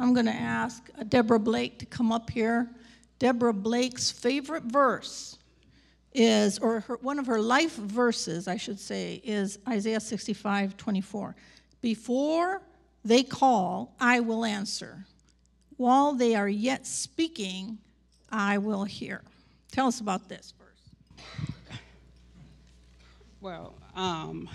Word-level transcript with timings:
I'm 0.00 0.14
going 0.14 0.26
to 0.26 0.32
ask 0.32 0.88
Deborah 1.10 1.38
Blake 1.38 1.78
to 1.80 1.86
come 1.86 2.10
up 2.10 2.30
here. 2.30 2.70
Deborah 3.18 3.52
Blake's 3.52 4.10
favorite 4.10 4.62
verse 4.62 5.36
is, 6.14 6.58
or 6.58 6.80
her, 6.80 6.96
one 7.02 7.18
of 7.18 7.26
her 7.26 7.38
life 7.38 7.76
verses, 7.76 8.48
I 8.48 8.56
should 8.56 8.80
say, 8.80 9.20
is 9.22 9.58
Isaiah 9.68 10.00
65 10.00 10.78
24. 10.78 11.36
Before 11.82 12.62
they 13.04 13.22
call, 13.22 13.94
I 14.00 14.20
will 14.20 14.46
answer. 14.46 15.04
While 15.76 16.14
they 16.14 16.34
are 16.34 16.48
yet 16.48 16.86
speaking, 16.86 17.76
I 18.32 18.56
will 18.56 18.84
hear. 18.84 19.20
Tell 19.70 19.86
us 19.86 20.00
about 20.00 20.30
this 20.30 20.54
verse. 20.58 21.50
Well, 23.42 23.74
um, 23.94 24.48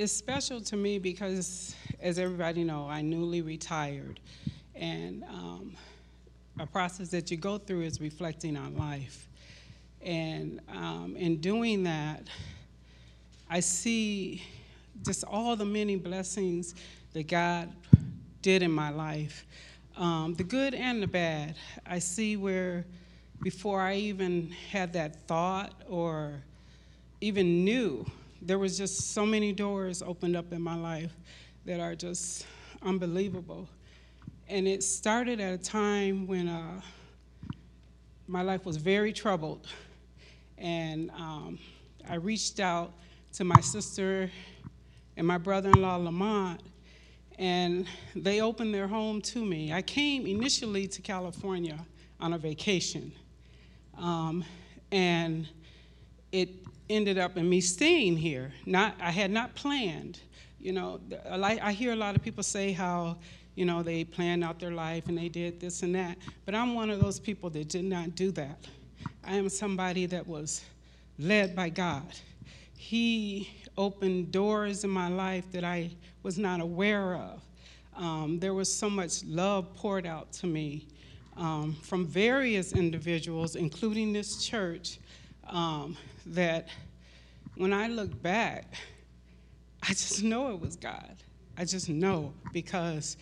it's 0.00 0.14
special 0.14 0.62
to 0.62 0.78
me 0.78 0.98
because, 0.98 1.76
as 2.00 2.18
everybody 2.18 2.64
know, 2.64 2.88
I 2.88 3.02
newly 3.02 3.42
retired, 3.42 4.18
and 4.74 5.22
um, 5.24 5.76
a 6.58 6.64
process 6.64 7.10
that 7.10 7.30
you 7.30 7.36
go 7.36 7.58
through 7.58 7.82
is 7.82 8.00
reflecting 8.00 8.56
on 8.56 8.78
life. 8.78 9.28
And 10.00 10.62
um, 10.70 11.16
in 11.18 11.36
doing 11.42 11.82
that, 11.82 12.28
I 13.50 13.60
see 13.60 14.42
just 15.04 15.22
all 15.24 15.54
the 15.54 15.66
many 15.66 15.96
blessings 15.96 16.74
that 17.12 17.28
God 17.28 17.70
did 18.40 18.62
in 18.62 18.72
my 18.72 18.88
life, 18.88 19.44
um, 19.98 20.32
the 20.32 20.44
good 20.44 20.72
and 20.72 21.02
the 21.02 21.08
bad. 21.08 21.56
I 21.84 21.98
see 21.98 22.38
where 22.38 22.86
before 23.42 23.82
I 23.82 23.96
even 23.96 24.50
had 24.70 24.94
that 24.94 25.26
thought 25.26 25.74
or 25.90 26.42
even 27.20 27.66
knew, 27.66 28.06
there 28.42 28.58
was 28.58 28.78
just 28.78 29.12
so 29.12 29.26
many 29.26 29.52
doors 29.52 30.02
opened 30.02 30.36
up 30.36 30.52
in 30.52 30.62
my 30.62 30.74
life 30.74 31.12
that 31.66 31.80
are 31.80 31.94
just 31.94 32.46
unbelievable. 32.82 33.68
And 34.48 34.66
it 34.66 34.82
started 34.82 35.40
at 35.40 35.52
a 35.52 35.58
time 35.58 36.26
when 36.26 36.48
uh, 36.48 36.80
my 38.26 38.42
life 38.42 38.64
was 38.64 38.76
very 38.76 39.12
troubled. 39.12 39.68
And 40.56 41.10
um, 41.10 41.58
I 42.08 42.14
reached 42.14 42.60
out 42.60 42.92
to 43.34 43.44
my 43.44 43.60
sister 43.60 44.30
and 45.16 45.26
my 45.26 45.38
brother 45.38 45.70
in 45.70 45.82
law, 45.82 45.96
Lamont, 45.96 46.62
and 47.38 47.86
they 48.14 48.40
opened 48.40 48.74
their 48.74 48.88
home 48.88 49.20
to 49.22 49.44
me. 49.44 49.72
I 49.72 49.82
came 49.82 50.26
initially 50.26 50.86
to 50.88 51.02
California 51.02 51.78
on 52.20 52.32
a 52.32 52.38
vacation, 52.38 53.12
um, 53.96 54.44
and 54.92 55.48
it 56.32 56.59
ended 56.90 57.16
up 57.16 57.36
in 57.36 57.48
me 57.48 57.60
staying 57.60 58.16
here. 58.16 58.52
Not, 58.66 58.94
I 59.00 59.10
had 59.10 59.30
not 59.30 59.54
planned. 59.54 60.20
You 60.58 60.72
know, 60.72 61.00
I 61.30 61.72
hear 61.72 61.92
a 61.92 61.96
lot 61.96 62.16
of 62.16 62.22
people 62.22 62.42
say 62.42 62.72
how, 62.72 63.16
you 63.54 63.64
know, 63.64 63.82
they 63.82 64.04
planned 64.04 64.44
out 64.44 64.60
their 64.60 64.72
life 64.72 65.06
and 65.08 65.16
they 65.16 65.28
did 65.28 65.60
this 65.60 65.82
and 65.82 65.94
that, 65.94 66.18
but 66.44 66.54
I'm 66.54 66.74
one 66.74 66.90
of 66.90 67.00
those 67.00 67.18
people 67.18 67.48
that 67.50 67.68
did 67.68 67.84
not 67.84 68.14
do 68.14 68.30
that. 68.32 68.66
I 69.24 69.36
am 69.36 69.48
somebody 69.48 70.06
that 70.06 70.26
was 70.26 70.62
led 71.18 71.56
by 71.56 71.70
God. 71.70 72.12
He 72.76 73.50
opened 73.78 74.32
doors 74.32 74.84
in 74.84 74.90
my 74.90 75.08
life 75.08 75.44
that 75.52 75.64
I 75.64 75.90
was 76.22 76.38
not 76.38 76.60
aware 76.60 77.14
of. 77.14 77.42
Um, 77.96 78.38
there 78.38 78.54
was 78.54 78.72
so 78.72 78.90
much 78.90 79.24
love 79.24 79.74
poured 79.74 80.06
out 80.06 80.32
to 80.34 80.46
me 80.46 80.88
um, 81.36 81.76
from 81.82 82.06
various 82.06 82.72
individuals, 82.72 83.56
including 83.56 84.12
this 84.12 84.44
church, 84.44 84.98
um, 85.50 85.96
that 86.26 86.68
when 87.56 87.72
I 87.72 87.88
look 87.88 88.20
back, 88.22 88.72
I 89.82 89.88
just 89.88 90.22
know 90.22 90.52
it 90.52 90.60
was 90.60 90.76
God. 90.76 91.16
I 91.56 91.64
just 91.64 91.88
know 91.88 92.32
because 92.52 93.16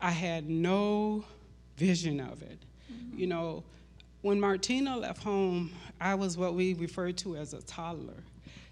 I 0.00 0.10
had 0.10 0.48
no 0.48 1.24
vision 1.76 2.20
of 2.20 2.42
it. 2.42 2.58
Mm-hmm. 2.92 3.18
You 3.18 3.26
know, 3.26 3.64
when 4.22 4.40
Martina 4.40 4.96
left 4.96 5.22
home, 5.22 5.72
I 6.00 6.14
was 6.14 6.36
what 6.36 6.54
we 6.54 6.74
refer 6.74 7.12
to 7.12 7.36
as 7.36 7.52
a 7.54 7.62
toddler. 7.62 8.22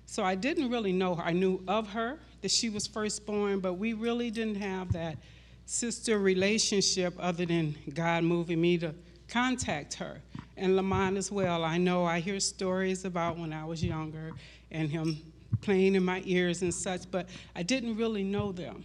So 0.06 0.22
I 0.24 0.34
didn't 0.34 0.70
really 0.70 0.92
know 0.92 1.14
her. 1.14 1.22
I 1.22 1.32
knew 1.32 1.62
of 1.68 1.88
her, 1.90 2.18
that 2.42 2.50
she 2.50 2.68
was 2.68 2.86
firstborn, 2.86 3.60
but 3.60 3.74
we 3.74 3.92
really 3.92 4.30
didn't 4.30 4.56
have 4.56 4.92
that 4.92 5.16
sister 5.64 6.18
relationship 6.18 7.14
other 7.18 7.46
than 7.46 7.74
God 7.94 8.24
moving 8.24 8.60
me 8.60 8.78
to 8.78 8.94
contact 9.28 9.94
her. 9.94 10.20
And 10.56 10.76
Lamont 10.76 11.16
as 11.16 11.32
well. 11.32 11.64
I 11.64 11.78
know 11.78 12.04
I 12.04 12.20
hear 12.20 12.38
stories 12.38 13.04
about 13.04 13.38
when 13.38 13.52
I 13.52 13.64
was 13.64 13.82
younger 13.82 14.32
and 14.70 14.90
him 14.90 15.18
playing 15.60 15.94
in 15.94 16.04
my 16.04 16.22
ears 16.24 16.62
and 16.62 16.72
such, 16.72 17.10
but 17.10 17.28
I 17.56 17.62
didn't 17.62 17.96
really 17.96 18.22
know 18.22 18.52
them. 18.52 18.84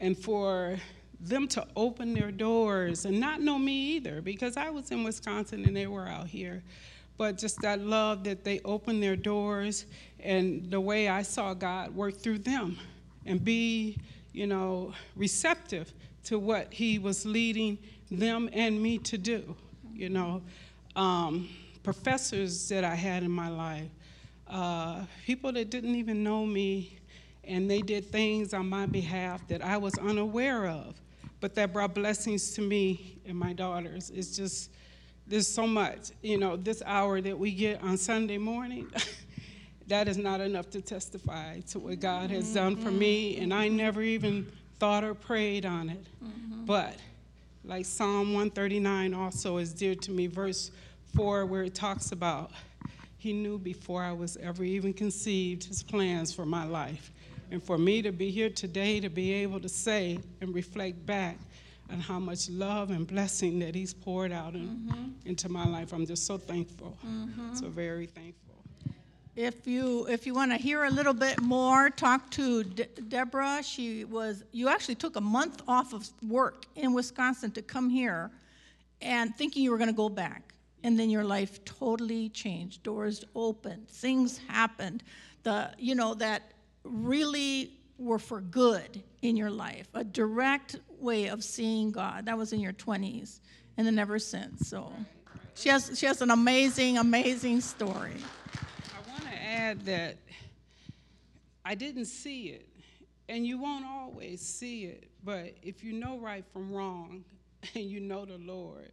And 0.00 0.18
for 0.18 0.76
them 1.20 1.46
to 1.48 1.66
open 1.76 2.14
their 2.14 2.32
doors 2.32 3.04
and 3.04 3.20
not 3.20 3.40
know 3.40 3.58
me 3.58 3.72
either, 3.72 4.20
because 4.20 4.56
I 4.56 4.70
was 4.70 4.90
in 4.90 5.04
Wisconsin 5.04 5.64
and 5.64 5.76
they 5.76 5.86
were 5.86 6.08
out 6.08 6.26
here. 6.26 6.62
But 7.16 7.38
just 7.38 7.60
that 7.60 7.80
love 7.80 8.24
that 8.24 8.42
they 8.42 8.60
opened 8.64 9.02
their 9.02 9.16
doors 9.16 9.86
and 10.18 10.70
the 10.70 10.80
way 10.80 11.08
I 11.08 11.22
saw 11.22 11.54
God 11.54 11.94
work 11.94 12.16
through 12.16 12.38
them 12.38 12.78
and 13.26 13.44
be, 13.44 13.98
you 14.32 14.46
know, 14.46 14.92
receptive 15.14 15.92
to 16.24 16.38
what 16.38 16.72
He 16.72 16.98
was 16.98 17.24
leading 17.24 17.78
them 18.18 18.48
and 18.52 18.80
me 18.80 18.98
to 18.98 19.18
do. 19.18 19.56
You 19.94 20.08
know, 20.08 20.42
um, 20.96 21.48
professors 21.82 22.68
that 22.68 22.84
I 22.84 22.94
had 22.94 23.22
in 23.22 23.30
my 23.30 23.48
life, 23.48 23.90
uh, 24.48 25.04
people 25.24 25.52
that 25.52 25.70
didn't 25.70 25.94
even 25.94 26.22
know 26.22 26.46
me, 26.46 26.98
and 27.44 27.70
they 27.70 27.80
did 27.80 28.10
things 28.10 28.54
on 28.54 28.68
my 28.68 28.86
behalf 28.86 29.46
that 29.48 29.62
I 29.62 29.76
was 29.76 29.94
unaware 29.98 30.68
of, 30.68 31.00
but 31.40 31.54
that 31.56 31.72
brought 31.72 31.94
blessings 31.94 32.52
to 32.52 32.62
me 32.62 33.18
and 33.26 33.36
my 33.36 33.52
daughters. 33.52 34.10
It's 34.10 34.36
just, 34.36 34.70
there's 35.26 35.48
so 35.48 35.66
much. 35.66 36.10
You 36.22 36.38
know, 36.38 36.56
this 36.56 36.82
hour 36.86 37.20
that 37.20 37.38
we 37.38 37.52
get 37.52 37.82
on 37.82 37.96
Sunday 37.96 38.38
morning. 38.38 38.90
that 39.88 40.08
is 40.08 40.16
not 40.16 40.40
enough 40.40 40.70
to 40.70 40.80
testify 40.80 41.60
to 41.60 41.78
what 41.78 42.00
God 42.00 42.30
has 42.30 42.54
done 42.54 42.76
for 42.76 42.90
me, 42.90 43.36
and 43.38 43.52
I 43.52 43.68
never 43.68 44.00
even 44.02 44.50
thought 44.78 45.04
or 45.04 45.14
prayed 45.14 45.66
on 45.66 45.90
it. 45.90 46.06
Mm-hmm. 46.24 46.64
But 46.64 46.96
like 47.64 47.84
Psalm 47.84 48.34
139 48.34 49.14
also 49.14 49.58
is 49.58 49.72
dear 49.72 49.94
to 49.94 50.10
me, 50.10 50.26
verse 50.26 50.70
4, 51.14 51.46
where 51.46 51.62
it 51.62 51.74
talks 51.74 52.12
about 52.12 52.50
He 53.18 53.32
knew 53.32 53.58
before 53.58 54.02
I 54.02 54.12
was 54.12 54.36
ever 54.38 54.64
even 54.64 54.92
conceived 54.92 55.64
His 55.64 55.82
plans 55.82 56.34
for 56.34 56.44
my 56.44 56.64
life. 56.64 57.12
And 57.50 57.62
for 57.62 57.78
me 57.78 58.02
to 58.02 58.12
be 58.12 58.30
here 58.30 58.50
today 58.50 58.98
to 59.00 59.08
be 59.08 59.32
able 59.32 59.60
to 59.60 59.68
say 59.68 60.18
and 60.40 60.54
reflect 60.54 61.04
back 61.06 61.38
on 61.90 62.00
how 62.00 62.18
much 62.18 62.48
love 62.48 62.90
and 62.90 63.06
blessing 63.06 63.58
that 63.60 63.74
He's 63.74 63.94
poured 63.94 64.32
out 64.32 64.54
in, 64.54 64.68
mm-hmm. 64.68 65.28
into 65.28 65.48
my 65.48 65.66
life, 65.66 65.92
I'm 65.92 66.06
just 66.06 66.26
so 66.26 66.38
thankful. 66.38 66.96
Mm-hmm. 67.06 67.54
So 67.54 67.68
very 67.68 68.06
thankful. 68.06 68.51
If 69.34 69.66
you 69.66 70.06
if 70.08 70.26
you 70.26 70.34
want 70.34 70.52
to 70.52 70.58
hear 70.58 70.84
a 70.84 70.90
little 70.90 71.14
bit 71.14 71.40
more, 71.40 71.88
talk 71.88 72.28
to 72.32 72.62
De- 72.64 72.84
Deborah. 72.84 73.62
She 73.62 74.04
was 74.04 74.44
you 74.52 74.68
actually 74.68 74.96
took 74.96 75.16
a 75.16 75.22
month 75.22 75.62
off 75.66 75.94
of 75.94 76.06
work 76.28 76.66
in 76.76 76.92
Wisconsin 76.92 77.50
to 77.52 77.62
come 77.62 77.88
here, 77.88 78.30
and 79.00 79.34
thinking 79.34 79.62
you 79.62 79.70
were 79.70 79.78
going 79.78 79.88
to 79.88 79.96
go 79.96 80.10
back, 80.10 80.52
and 80.84 80.98
then 80.98 81.08
your 81.08 81.24
life 81.24 81.64
totally 81.64 82.28
changed. 82.28 82.82
Doors 82.82 83.24
opened, 83.34 83.88
things 83.88 84.38
happened, 84.48 85.02
the 85.44 85.70
you 85.78 85.94
know 85.94 86.12
that 86.14 86.52
really 86.84 87.72
were 87.96 88.18
for 88.18 88.42
good 88.42 89.02
in 89.22 89.34
your 89.34 89.50
life. 89.50 89.88
A 89.94 90.04
direct 90.04 90.76
way 90.98 91.28
of 91.28 91.42
seeing 91.42 91.90
God. 91.90 92.26
That 92.26 92.36
was 92.36 92.52
in 92.52 92.60
your 92.60 92.74
20s, 92.74 93.40
and 93.78 93.86
then 93.86 93.98
ever 93.98 94.18
since. 94.18 94.68
So, 94.68 94.92
she 95.54 95.70
has 95.70 95.98
she 95.98 96.04
has 96.04 96.20
an 96.20 96.30
amazing 96.30 96.98
amazing 96.98 97.62
story 97.62 98.18
add 99.72 99.84
that 99.86 100.16
I 101.64 101.74
didn't 101.74 102.06
see 102.06 102.48
it, 102.48 102.68
and 103.28 103.46
you 103.46 103.58
won't 103.58 103.84
always 103.84 104.40
see 104.40 104.84
it, 104.84 105.10
but 105.24 105.54
if 105.62 105.82
you 105.82 105.92
know 105.92 106.18
right 106.18 106.44
from 106.52 106.72
wrong 106.72 107.24
and 107.74 107.84
you 107.84 108.00
know 108.00 108.24
the 108.24 108.38
Lord, 108.38 108.92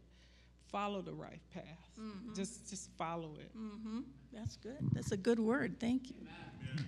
follow 0.70 1.02
the 1.02 1.12
right 1.12 1.40
path. 1.52 1.64
Mm-hmm. 2.00 2.34
Just 2.34 2.70
just 2.70 2.90
follow 2.96 3.34
it. 3.38 3.56
Mm-hmm. 3.56 4.00
That's 4.32 4.56
good. 4.56 4.78
That's 4.92 5.12
a 5.12 5.16
good 5.16 5.40
word. 5.40 5.78
Thank 5.80 6.10
you. 6.10 6.16
Amen. 6.20 6.86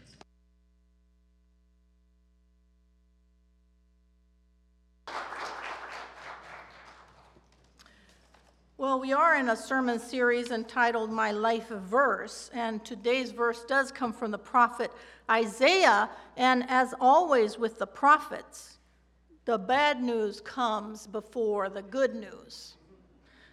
Well, 8.82 8.98
we 8.98 9.12
are 9.12 9.36
in 9.36 9.48
a 9.48 9.54
sermon 9.54 10.00
series 10.00 10.50
entitled 10.50 11.12
My 11.12 11.30
Life 11.30 11.68
Verse, 11.68 12.50
and 12.52 12.84
today's 12.84 13.30
verse 13.30 13.64
does 13.64 13.92
come 13.92 14.12
from 14.12 14.32
the 14.32 14.38
prophet 14.38 14.90
Isaiah. 15.30 16.10
And 16.36 16.64
as 16.68 16.92
always 17.00 17.56
with 17.60 17.78
the 17.78 17.86
prophets, 17.86 18.78
the 19.44 19.56
bad 19.56 20.02
news 20.02 20.40
comes 20.40 21.06
before 21.06 21.70
the 21.70 21.82
good 21.82 22.16
news. 22.16 22.74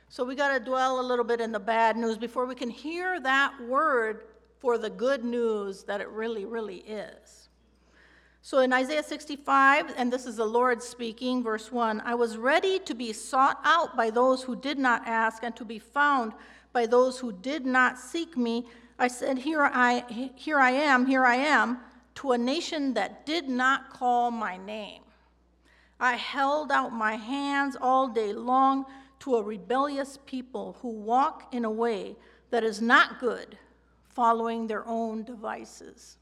So 0.08 0.24
we 0.24 0.34
got 0.34 0.58
to 0.58 0.60
dwell 0.60 1.00
a 1.00 1.06
little 1.06 1.24
bit 1.24 1.42
in 1.42 1.52
the 1.52 1.60
bad 1.60 1.96
news 1.96 2.18
before 2.18 2.48
we 2.48 2.56
can 2.56 2.72
hear 2.72 3.20
that 3.20 3.54
word 3.68 4.24
for 4.58 4.80
the 4.80 4.90
good 4.90 5.24
news 5.24 5.84
that 5.84 6.02
it 6.02 6.10
really, 6.10 6.46
really 6.46 6.78
is. 6.78 7.49
So 8.42 8.60
in 8.60 8.72
Isaiah 8.72 9.04
65, 9.04 9.94
and 9.98 10.12
this 10.12 10.26
is 10.26 10.38
the 10.38 10.46
Lord 10.46 10.82
speaking, 10.82 11.44
verse 11.44 11.72
1 11.72 12.02
I 12.06 12.16
was 12.16 12.38
ready 12.38 12.80
to 12.80 12.96
be 12.96 13.14
sought 13.14 13.60
out 13.64 13.98
by 13.98 14.10
those 14.10 14.44
who 14.44 14.56
did 14.56 14.80
not 14.80 15.06
ask, 15.06 15.44
and 15.44 15.56
to 15.58 15.66
be 15.66 15.80
found 15.80 16.34
by 16.72 16.86
those 16.86 17.20
who 17.20 17.32
did 17.32 17.66
not 17.66 17.98
seek 17.98 18.38
me. 18.38 18.66
I 18.98 19.08
said, 19.08 19.40
Here 19.40 19.64
I, 19.64 20.32
here 20.36 20.60
I 20.60 20.72
am, 20.72 21.06
here 21.06 21.26
I 21.26 21.36
am, 21.36 21.80
to 22.16 22.32
a 22.32 22.38
nation 22.38 22.94
that 22.94 23.26
did 23.26 23.50
not 23.50 23.92
call 23.92 24.32
my 24.32 24.58
name. 24.58 25.04
I 26.00 26.16
held 26.16 26.72
out 26.72 26.94
my 26.94 27.16
hands 27.16 27.76
all 27.80 28.08
day 28.08 28.32
long 28.32 28.86
to 29.20 29.36
a 29.36 29.44
rebellious 29.44 30.18
people 30.26 30.78
who 30.82 30.90
walk 30.90 31.54
in 31.54 31.66
a 31.66 31.72
way 31.72 32.16
that 32.52 32.64
is 32.64 32.82
not 32.82 33.20
good, 33.20 33.58
following 34.08 34.68
their 34.68 34.88
own 34.88 35.24
devices. 35.24 36.19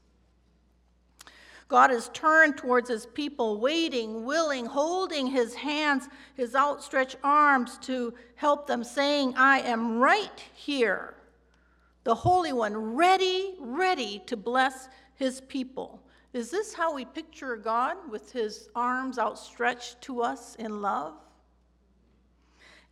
God 1.68 1.90
is 1.90 2.08
turned 2.14 2.56
towards 2.56 2.88
his 2.88 3.04
people, 3.04 3.60
waiting, 3.60 4.24
willing, 4.24 4.64
holding 4.64 5.26
his 5.26 5.54
hands, 5.54 6.08
his 6.34 6.54
outstretched 6.54 7.16
arms 7.22 7.76
to 7.82 8.14
help 8.36 8.66
them, 8.66 8.82
saying, 8.82 9.34
I 9.36 9.60
am 9.60 9.98
right 9.98 10.42
here. 10.54 11.14
The 12.04 12.14
Holy 12.14 12.54
One, 12.54 12.74
ready, 12.96 13.54
ready 13.60 14.22
to 14.26 14.36
bless 14.36 14.88
his 15.14 15.42
people. 15.42 16.02
Is 16.32 16.50
this 16.50 16.72
how 16.72 16.94
we 16.94 17.04
picture 17.04 17.56
God 17.56 17.96
with 18.10 18.32
his 18.32 18.70
arms 18.74 19.18
outstretched 19.18 20.00
to 20.02 20.22
us 20.22 20.54
in 20.54 20.80
love? 20.80 21.14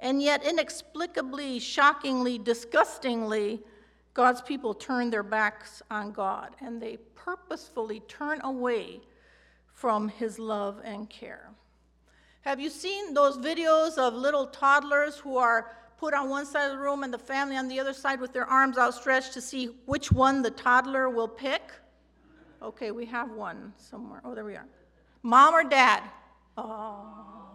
And 0.00 0.22
yet, 0.22 0.44
inexplicably, 0.44 1.58
shockingly, 1.60 2.36
disgustingly, 2.36 3.62
God's 4.16 4.40
people 4.40 4.72
turn 4.72 5.10
their 5.10 5.22
backs 5.22 5.82
on 5.90 6.10
God 6.10 6.56
and 6.62 6.80
they 6.80 6.96
purposefully 7.14 8.00
turn 8.08 8.40
away 8.44 9.02
from 9.74 10.08
his 10.08 10.38
love 10.38 10.80
and 10.84 11.10
care. 11.10 11.50
Have 12.40 12.58
you 12.58 12.70
seen 12.70 13.12
those 13.12 13.36
videos 13.36 13.98
of 13.98 14.14
little 14.14 14.46
toddlers 14.46 15.18
who 15.18 15.36
are 15.36 15.76
put 15.98 16.14
on 16.14 16.30
one 16.30 16.46
side 16.46 16.64
of 16.64 16.72
the 16.72 16.82
room 16.82 17.02
and 17.02 17.12
the 17.12 17.18
family 17.18 17.58
on 17.58 17.68
the 17.68 17.78
other 17.78 17.92
side 17.92 18.18
with 18.18 18.32
their 18.32 18.46
arms 18.46 18.78
outstretched 18.78 19.34
to 19.34 19.42
see 19.42 19.66
which 19.84 20.10
one 20.10 20.40
the 20.40 20.50
toddler 20.50 21.10
will 21.10 21.28
pick? 21.28 21.72
Okay, 22.62 22.92
we 22.92 23.04
have 23.04 23.30
one 23.32 23.74
somewhere. 23.76 24.22
Oh, 24.24 24.34
there 24.34 24.46
we 24.46 24.54
are. 24.54 24.66
Mom 25.22 25.52
or 25.52 25.62
dad? 25.62 26.02
Oh. 26.56 27.45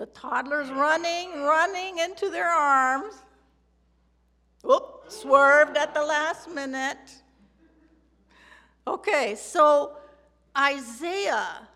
The 0.00 0.06
toddler's 0.06 0.70
running, 0.70 1.42
running 1.42 1.98
into 1.98 2.30
their 2.30 2.48
arms. 2.48 3.22
Whoop, 4.62 5.04
swerved 5.08 5.76
at 5.76 5.92
the 5.92 6.02
last 6.02 6.48
minute. 6.48 7.22
Okay, 8.86 9.34
so 9.34 9.98
Isaiah 10.56 11.68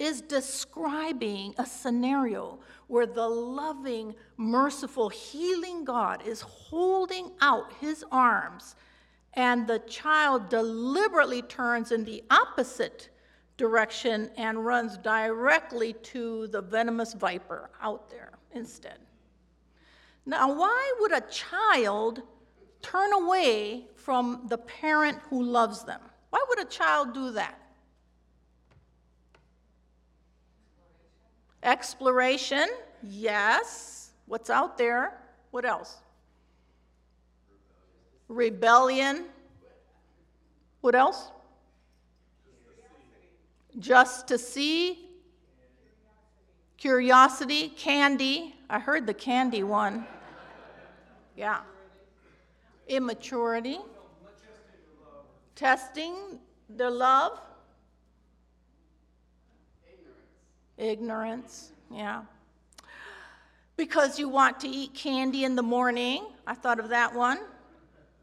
is 0.00 0.20
describing 0.20 1.54
a 1.58 1.64
scenario 1.64 2.58
where 2.88 3.06
the 3.06 3.28
loving, 3.28 4.16
merciful, 4.36 5.08
healing 5.08 5.84
God 5.84 6.26
is 6.26 6.40
holding 6.40 7.30
out 7.40 7.72
his 7.80 8.04
arms, 8.10 8.74
and 9.34 9.68
the 9.68 9.78
child 9.78 10.48
deliberately 10.48 11.42
turns 11.42 11.92
in 11.92 12.02
the 12.02 12.24
opposite 12.32 13.10
direction 13.60 14.30
and 14.38 14.64
runs 14.64 14.96
directly 14.96 15.92
to 15.92 16.46
the 16.46 16.62
venomous 16.62 17.12
viper 17.12 17.68
out 17.82 18.08
there 18.08 18.32
instead. 18.52 18.96
Now, 20.24 20.50
why 20.54 20.94
would 20.98 21.12
a 21.12 21.20
child 21.20 22.22
turn 22.80 23.12
away 23.12 23.84
from 23.96 24.46
the 24.48 24.56
parent 24.56 25.18
who 25.28 25.42
loves 25.42 25.84
them? 25.84 26.00
Why 26.30 26.42
would 26.48 26.58
a 26.58 26.64
child 26.64 27.12
do 27.12 27.32
that? 27.32 27.60
Exploration, 31.62 32.66
yes. 33.02 34.12
What's 34.24 34.48
out 34.48 34.78
there? 34.78 35.20
What 35.50 35.66
else? 35.66 35.98
Rebellion. 38.28 39.26
What 40.80 40.94
else? 40.94 41.30
Just 43.78 44.28
to 44.28 44.38
see. 44.38 45.06
Curiosity, 46.76 47.68
candy. 47.68 48.54
I 48.68 48.78
heard 48.78 49.06
the 49.06 49.14
candy 49.14 49.62
one. 49.62 50.06
Yeah. 51.36 51.60
Immaturity. 52.88 53.78
Testing 55.54 56.40
their 56.68 56.90
love. 56.90 57.38
Ignorance, 60.78 61.72
yeah. 61.90 62.22
Because 63.76 64.18
you 64.18 64.30
want 64.30 64.58
to 64.60 64.68
eat 64.68 64.94
candy 64.94 65.44
in 65.44 65.54
the 65.54 65.62
morning. 65.62 66.26
I 66.46 66.54
thought 66.54 66.80
of 66.80 66.88
that 66.88 67.14
one. 67.14 67.38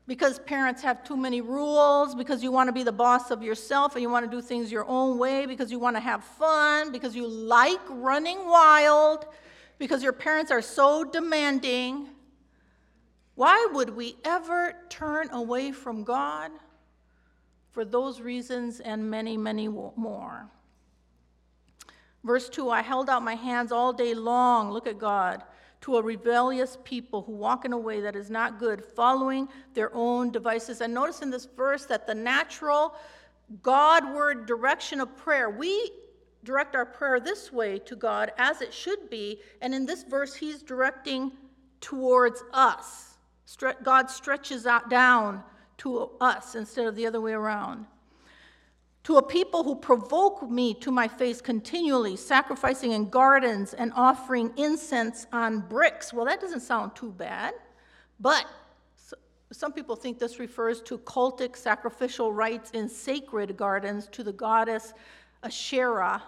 Because 0.08 0.40
parents 0.40 0.82
have 0.84 1.04
too 1.04 1.18
many 1.18 1.42
rules, 1.42 2.16
because 2.16 2.42
you 2.42 2.50
want 2.50 2.70
to 2.70 2.72
be 2.72 2.84
the 2.84 2.94
boss 2.94 3.30
of 3.30 3.44
yourself 3.44 3.94
and 3.94 4.02
you 4.02 4.10
want 4.10 4.30
to 4.30 4.32
do 4.32 4.42
things 4.42 4.72
your 4.72 4.86
own 4.88 5.18
way, 5.18 5.46
because 5.46 5.70
you 5.70 5.80
want 5.80 5.98
to 5.98 6.00
have 6.00 6.24
fun, 6.24 6.94
because 6.94 7.14
you 7.14 7.28
like 7.28 7.82
running 7.90 8.48
wild, 8.48 9.26
because 9.78 10.02
your 10.02 10.14
parents 10.14 10.50
are 10.50 10.62
so 10.62 11.04
demanding. 11.04 12.08
Why 13.36 13.68
would 13.74 13.90
we 13.96 14.16
ever 14.24 14.76
turn 14.90 15.30
away 15.32 15.74
from 15.74 16.06
God? 16.06 16.52
For 17.72 17.86
those 17.86 18.22
reasons 18.22 18.80
and 18.80 19.12
many, 19.12 19.38
many 19.38 19.68
more. 19.68 20.50
Verse 22.24 22.50
2 22.50 22.70
I 22.70 22.82
held 22.82 23.10
out 23.10 23.24
my 23.24 23.36
hands 23.36 23.72
all 23.72 23.94
day 23.94 24.14
long, 24.14 24.72
look 24.72 24.88
at 24.88 24.98
God, 24.98 25.44
to 25.82 25.98
a 25.98 26.02
rebellious 26.02 26.78
people 26.84 27.22
who 27.22 27.32
walk 27.34 27.66
in 27.66 27.74
a 27.74 27.78
way 27.78 28.02
that 28.02 28.16
is 28.16 28.30
not 28.30 28.60
good, 28.60 28.84
following 28.84 29.48
their 29.74 29.94
own 29.94 30.32
devices. 30.32 30.82
And 30.82 30.94
notice 30.94 31.22
in 31.22 31.30
this 31.30 31.46
verse 31.46 31.86
that 31.86 32.08
the 32.08 32.16
natural 32.16 32.96
Godward 33.62 34.46
direction 34.46 35.00
of 35.00 35.16
prayer, 35.16 35.50
we 35.50 35.92
direct 36.44 36.76
our 36.76 36.86
prayer 36.86 37.20
this 37.20 37.52
way 37.52 37.80
to 37.80 37.96
God 37.96 38.32
as 38.38 38.62
it 38.62 38.74
should 38.74 39.10
be. 39.10 39.40
And 39.62 39.74
in 39.74 39.86
this 39.86 40.04
verse, 40.04 40.34
he's 40.36 40.62
directing 40.62 41.32
towards 41.80 42.44
us. 42.54 43.18
God 43.84 44.10
stretches 44.10 44.66
out 44.66 44.90
down 44.90 45.44
to 45.78 46.12
us 46.20 46.56
instead 46.56 46.88
of 46.88 46.96
the 46.96 47.06
other 47.06 47.22
way 47.22 47.34
around 47.34 47.86
to 49.08 49.16
a 49.16 49.24
people 49.24 49.64
who 49.64 49.74
provoke 49.74 50.52
me 50.52 50.74
to 50.74 50.92
my 50.92 51.08
face 51.08 51.40
continually, 51.40 52.18
sacrificing 52.18 52.92
in 52.92 53.10
gardens 53.10 53.74
and 53.74 53.94
offering 53.96 54.52
incense 54.58 55.26
on 55.32 55.62
bricks. 55.62 56.12
Well, 56.12 56.26
that 56.26 56.42
doesn't 56.42 56.60
sound 56.60 56.94
too 56.94 57.14
bad, 57.14 57.54
but 58.20 58.46
some 59.54 59.72
people 59.72 59.96
think 59.96 60.20
this 60.20 60.40
refers 60.40 60.82
to 60.82 60.98
cultic 60.98 61.56
sacrificial 61.56 62.34
rites 62.34 62.72
in 62.72 62.90
sacred 62.90 63.56
gardens 63.56 64.08
to 64.08 64.26
the 64.26 64.34
goddess 64.34 64.92
Asherah, 65.42 66.22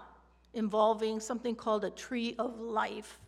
involving 0.54 1.20
something 1.20 1.56
called 1.56 1.84
a 1.84 1.90
tree 1.90 2.34
of 2.40 2.62
life. 2.62 3.20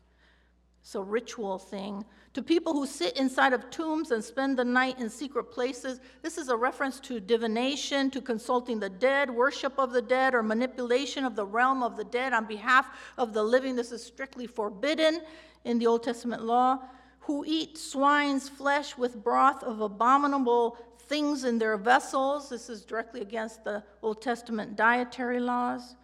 So, 0.84 1.02
ritual 1.02 1.60
thing 1.60 2.04
to 2.34 2.42
people 2.42 2.74
who 2.74 2.86
sit 2.86 3.18
inside 3.18 3.54
of 3.54 3.70
tombs 3.70 4.12
and 4.12 4.24
spend 4.24 4.58
the 4.58 4.64
night 4.64 5.00
in 5.00 5.10
secret 5.10 5.46
places. 5.46 6.00
This 6.22 6.38
is 6.38 6.50
a 6.50 6.56
reference 6.56 7.00
to 7.02 7.20
divination, 7.20 8.10
to 8.12 8.22
consulting 8.22 8.80
the 8.80 8.90
dead, 8.90 9.30
worship 9.30 9.78
of 9.78 9.92
the 9.92 10.02
dead, 10.02 10.34
or 10.34 10.42
manipulation 10.42 11.26
of 11.26 11.36
the 11.36 11.46
realm 11.46 11.84
of 11.84 11.98
the 11.98 12.06
dead 12.06 12.34
on 12.34 12.46
behalf 12.46 12.88
of 13.18 13.34
the 13.34 13.44
living. 13.44 13.76
This 13.76 13.92
is 13.92 14.04
strictly 14.04 14.48
forbidden 14.48 15.22
in 15.66 15.78
the 15.78 15.88
Old 15.88 16.04
Testament 16.04 16.44
law. 16.44 16.80
Who 17.26 17.44
eat 17.46 17.78
swine's 17.78 18.50
flesh 18.50 18.98
with 18.98 19.24
broth 19.24 19.64
of 19.64 19.82
abominable 19.82 20.78
things 21.12 21.44
in 21.44 21.60
their 21.60 21.78
vessels. 21.78 22.50
This 22.50 22.70
is 22.70 22.84
directly 22.84 23.22
against 23.22 23.64
the 23.64 23.84
Old 24.02 24.22
Testament 24.22 24.78
dietary 24.78 25.40
laws. 25.40 25.96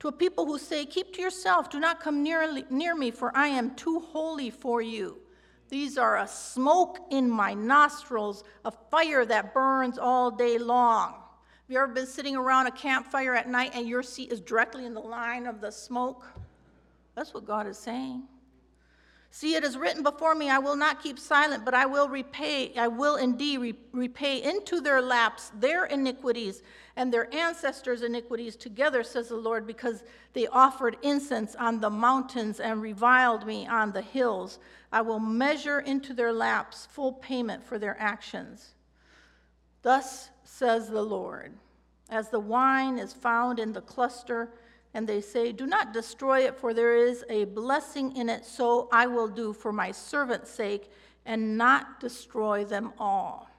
To 0.00 0.08
a 0.08 0.12
people 0.12 0.46
who 0.46 0.58
say, 0.58 0.84
Keep 0.84 1.14
to 1.14 1.22
yourself, 1.22 1.70
do 1.70 1.80
not 1.80 2.00
come 2.00 2.22
near, 2.22 2.62
near 2.70 2.94
me, 2.94 3.10
for 3.10 3.36
I 3.36 3.48
am 3.48 3.74
too 3.74 4.00
holy 4.00 4.50
for 4.50 4.82
you. 4.82 5.18
These 5.68 5.98
are 5.98 6.18
a 6.18 6.28
smoke 6.28 6.98
in 7.10 7.28
my 7.28 7.54
nostrils, 7.54 8.44
a 8.64 8.70
fire 8.70 9.24
that 9.24 9.52
burns 9.52 9.98
all 9.98 10.30
day 10.30 10.58
long. 10.58 11.12
Have 11.12 11.72
you 11.72 11.78
ever 11.78 11.92
been 11.92 12.06
sitting 12.06 12.36
around 12.36 12.68
a 12.68 12.70
campfire 12.70 13.34
at 13.34 13.48
night 13.48 13.72
and 13.74 13.88
your 13.88 14.02
seat 14.02 14.30
is 14.30 14.40
directly 14.40 14.84
in 14.84 14.94
the 14.94 15.00
line 15.00 15.46
of 15.46 15.60
the 15.60 15.72
smoke? 15.72 16.24
That's 17.16 17.34
what 17.34 17.44
God 17.44 17.66
is 17.66 17.78
saying. 17.78 18.22
See, 19.30 19.54
it 19.54 19.64
is 19.64 19.76
written 19.76 20.02
before 20.02 20.34
me, 20.34 20.48
I 20.48 20.58
will 20.58 20.76
not 20.76 21.02
keep 21.02 21.18
silent, 21.18 21.64
but 21.64 21.74
I 21.74 21.84
will 21.84 22.08
repay, 22.08 22.72
I 22.76 22.88
will 22.88 23.16
indeed 23.16 23.58
re- 23.58 23.74
repay 23.92 24.42
into 24.42 24.80
their 24.80 25.02
laps 25.02 25.50
their 25.58 25.84
iniquities 25.84 26.62
and 26.96 27.12
their 27.12 27.32
ancestors' 27.34 28.02
iniquities 28.02 28.56
together, 28.56 29.02
says 29.02 29.28
the 29.28 29.36
Lord, 29.36 29.66
because 29.66 30.04
they 30.32 30.46
offered 30.46 30.96
incense 31.02 31.54
on 31.54 31.80
the 31.80 31.90
mountains 31.90 32.60
and 32.60 32.80
reviled 32.80 33.46
me 33.46 33.66
on 33.66 33.92
the 33.92 34.00
hills. 34.00 34.58
I 34.90 35.02
will 35.02 35.20
measure 35.20 35.80
into 35.80 36.14
their 36.14 36.32
laps 36.32 36.86
full 36.90 37.12
payment 37.12 37.64
for 37.64 37.78
their 37.78 37.96
actions. 38.00 38.74
Thus 39.82 40.30
says 40.44 40.88
the 40.88 41.02
Lord 41.02 41.52
As 42.08 42.30
the 42.30 42.40
wine 42.40 42.98
is 42.98 43.12
found 43.12 43.58
in 43.58 43.74
the 43.74 43.82
cluster, 43.82 44.54
and 44.96 45.06
they 45.06 45.20
say, 45.20 45.52
Do 45.52 45.66
not 45.66 45.92
destroy 45.92 46.46
it, 46.46 46.56
for 46.56 46.72
there 46.72 46.96
is 46.96 47.22
a 47.28 47.44
blessing 47.44 48.16
in 48.16 48.30
it, 48.30 48.46
so 48.46 48.88
I 48.90 49.06
will 49.06 49.28
do 49.28 49.52
for 49.52 49.70
my 49.70 49.92
servant's 49.92 50.50
sake, 50.50 50.90
and 51.26 51.58
not 51.58 52.00
destroy 52.00 52.64
them 52.64 52.94
all. 52.98 53.50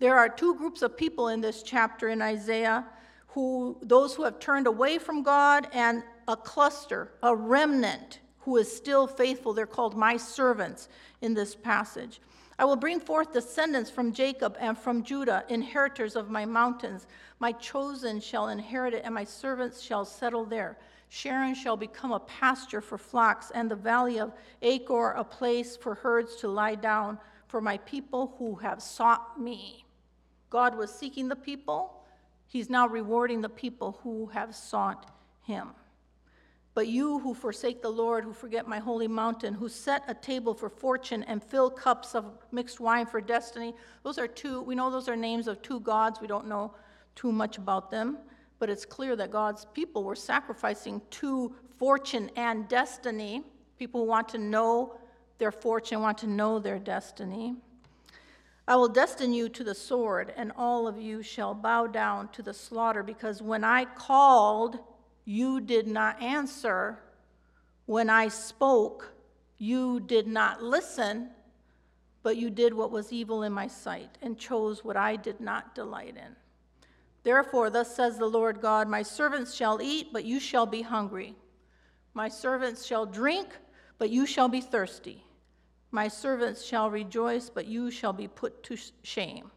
There 0.00 0.18
are 0.18 0.28
two 0.28 0.54
groups 0.56 0.82
of 0.82 0.94
people 0.94 1.28
in 1.28 1.40
this 1.40 1.62
chapter 1.62 2.10
in 2.10 2.20
Isaiah 2.20 2.84
who 3.28 3.78
those 3.80 4.14
who 4.14 4.24
have 4.24 4.38
turned 4.38 4.66
away 4.66 4.98
from 4.98 5.22
God 5.22 5.66
and 5.72 6.02
a 6.28 6.36
cluster, 6.36 7.12
a 7.22 7.34
remnant 7.34 8.20
who 8.46 8.56
is 8.56 8.74
still 8.74 9.08
faithful. 9.08 9.52
They're 9.52 9.66
called 9.66 9.96
my 9.96 10.16
servants 10.16 10.88
in 11.20 11.34
this 11.34 11.54
passage. 11.56 12.20
I 12.60 12.64
will 12.64 12.76
bring 12.76 13.00
forth 13.00 13.32
descendants 13.32 13.90
from 13.90 14.12
Jacob 14.12 14.56
and 14.60 14.78
from 14.78 15.02
Judah, 15.02 15.44
inheritors 15.48 16.14
of 16.14 16.30
my 16.30 16.46
mountains. 16.46 17.08
My 17.40 17.50
chosen 17.52 18.20
shall 18.20 18.48
inherit 18.48 18.94
it, 18.94 19.02
and 19.04 19.12
my 19.12 19.24
servants 19.24 19.82
shall 19.82 20.04
settle 20.04 20.44
there. 20.44 20.78
Sharon 21.08 21.54
shall 21.54 21.76
become 21.76 22.12
a 22.12 22.20
pasture 22.20 22.80
for 22.80 22.96
flocks, 22.96 23.50
and 23.50 23.68
the 23.68 23.74
valley 23.74 24.20
of 24.20 24.32
Achor 24.62 25.10
a 25.10 25.24
place 25.24 25.76
for 25.76 25.96
herds 25.96 26.36
to 26.36 26.48
lie 26.48 26.76
down 26.76 27.18
for 27.48 27.60
my 27.60 27.78
people 27.78 28.36
who 28.38 28.54
have 28.54 28.80
sought 28.80 29.40
me. 29.40 29.84
God 30.50 30.76
was 30.76 30.94
seeking 30.94 31.26
the 31.28 31.36
people. 31.36 32.04
He's 32.46 32.70
now 32.70 32.86
rewarding 32.86 33.40
the 33.40 33.48
people 33.48 33.98
who 34.04 34.26
have 34.26 34.54
sought 34.54 35.10
him. 35.42 35.70
But 36.76 36.88
you 36.88 37.20
who 37.20 37.32
forsake 37.32 37.80
the 37.80 37.88
Lord, 37.88 38.22
who 38.22 38.34
forget 38.34 38.68
my 38.68 38.78
holy 38.78 39.08
mountain, 39.08 39.54
who 39.54 39.66
set 39.66 40.02
a 40.08 40.14
table 40.14 40.52
for 40.52 40.68
fortune 40.68 41.22
and 41.22 41.42
fill 41.42 41.70
cups 41.70 42.14
of 42.14 42.26
mixed 42.52 42.80
wine 42.80 43.06
for 43.06 43.18
destiny, 43.18 43.72
those 44.02 44.18
are 44.18 44.28
two, 44.28 44.60
we 44.60 44.74
know 44.74 44.90
those 44.90 45.08
are 45.08 45.16
names 45.16 45.48
of 45.48 45.62
two 45.62 45.80
gods. 45.80 46.20
We 46.20 46.26
don't 46.26 46.46
know 46.46 46.74
too 47.14 47.32
much 47.32 47.56
about 47.56 47.90
them, 47.90 48.18
but 48.58 48.68
it's 48.68 48.84
clear 48.84 49.16
that 49.16 49.30
God's 49.30 49.64
people 49.72 50.04
were 50.04 50.14
sacrificing 50.14 51.00
to 51.12 51.54
fortune 51.78 52.30
and 52.36 52.68
destiny. 52.68 53.42
People 53.78 54.02
who 54.02 54.06
want 54.08 54.28
to 54.28 54.38
know 54.38 54.98
their 55.38 55.52
fortune, 55.52 56.02
want 56.02 56.18
to 56.18 56.26
know 56.26 56.58
their 56.58 56.78
destiny. 56.78 57.54
I 58.68 58.76
will 58.76 58.88
destine 58.88 59.32
you 59.32 59.48
to 59.48 59.64
the 59.64 59.74
sword, 59.74 60.34
and 60.36 60.52
all 60.54 60.86
of 60.86 61.00
you 61.00 61.22
shall 61.22 61.54
bow 61.54 61.86
down 61.86 62.28
to 62.32 62.42
the 62.42 62.52
slaughter, 62.52 63.02
because 63.02 63.40
when 63.40 63.64
I 63.64 63.86
called, 63.86 64.78
you 65.26 65.60
did 65.60 65.86
not 65.86 66.22
answer. 66.22 66.98
When 67.84 68.08
I 68.08 68.28
spoke, 68.28 69.12
you 69.58 70.00
did 70.00 70.26
not 70.26 70.62
listen, 70.62 71.30
but 72.22 72.36
you 72.36 72.48
did 72.48 72.72
what 72.72 72.90
was 72.90 73.12
evil 73.12 73.42
in 73.42 73.52
my 73.52 73.66
sight 73.66 74.16
and 74.22 74.38
chose 74.38 74.82
what 74.82 74.96
I 74.96 75.16
did 75.16 75.40
not 75.40 75.74
delight 75.74 76.16
in. 76.16 76.34
Therefore, 77.22 77.70
thus 77.70 77.94
says 77.94 78.18
the 78.18 78.26
Lord 78.26 78.60
God 78.60 78.88
My 78.88 79.02
servants 79.02 79.52
shall 79.52 79.82
eat, 79.82 80.12
but 80.12 80.24
you 80.24 80.38
shall 80.38 80.64
be 80.64 80.82
hungry. 80.82 81.34
My 82.14 82.28
servants 82.28 82.86
shall 82.86 83.04
drink, 83.04 83.48
but 83.98 84.10
you 84.10 84.26
shall 84.26 84.48
be 84.48 84.60
thirsty. 84.60 85.24
My 85.90 86.08
servants 86.08 86.64
shall 86.64 86.88
rejoice, 86.88 87.50
but 87.50 87.66
you 87.66 87.90
shall 87.90 88.12
be 88.12 88.28
put 88.28 88.62
to 88.64 88.76
shame. 89.02 89.50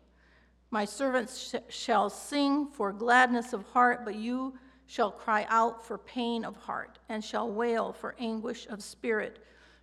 My 0.72 0.86
servants 0.86 1.52
sh- 1.52 1.74
shall 1.74 2.10
sing 2.10 2.68
for 2.68 2.92
gladness 2.92 3.54
of 3.54 3.64
heart, 3.66 4.02
but 4.04 4.16
you 4.16 4.54
shall 4.90 5.12
cry 5.12 5.46
out 5.50 5.86
for 5.86 6.00
pain 6.00 6.44
of 6.44 6.56
heart, 6.56 6.98
and 7.10 7.24
shall 7.24 7.48
wail 7.48 7.94
for 7.94 8.16
anguish 8.18 8.66
of 8.72 8.82
spirit. 8.82 9.38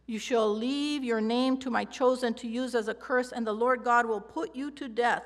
You 0.07 0.19
shall 0.19 0.53
leave 0.53 1.05
your 1.05 1.21
name 1.21 1.59
to 1.59 1.71
my 1.71 1.85
chosen 1.85 2.35
to 2.35 2.49
use 2.49 2.75
as 2.75 2.89
a 2.89 2.95
curse, 2.95 3.31
and 3.31 3.47
the 3.47 3.53
Lord 3.53 3.85
God 3.85 4.07
will 4.07 4.21
put 4.21 4.57
you 4.57 4.73
to 4.73 4.89
death. 4.89 5.23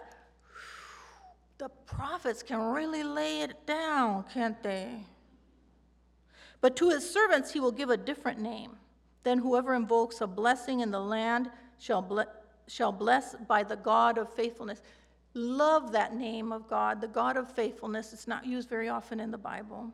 The 1.56 1.70
prophets 1.86 2.42
can 2.42 2.60
really 2.60 3.02
lay 3.02 3.40
it 3.40 3.66
down, 3.66 4.24
can't 4.34 4.62
they? 4.62 5.06
But 6.60 6.76
to 6.76 6.90
his 6.90 7.10
servants 7.10 7.50
he 7.50 7.60
will 7.60 7.72
give 7.72 7.88
a 7.88 7.96
different 7.96 8.38
name. 8.38 8.72
Then 9.22 9.38
whoever 9.38 9.72
invokes 9.72 10.20
a 10.20 10.26
blessing 10.26 10.80
in 10.80 10.90
the 10.90 11.00
land 11.00 11.50
shall, 11.78 12.02
ble- 12.02 12.26
shall 12.68 12.92
bless 12.92 13.34
by 13.48 13.62
the 13.62 13.76
God 13.76 14.18
of 14.18 14.30
faithfulness. 14.34 14.82
Love 15.34 15.92
that 15.92 16.14
name 16.14 16.52
of 16.52 16.68
God, 16.68 17.00
the 17.00 17.08
God 17.08 17.36
of 17.36 17.50
faithfulness. 17.50 18.12
It's 18.12 18.26
not 18.26 18.44
used 18.44 18.68
very 18.68 18.88
often 18.88 19.20
in 19.20 19.30
the 19.30 19.38
Bible. 19.38 19.90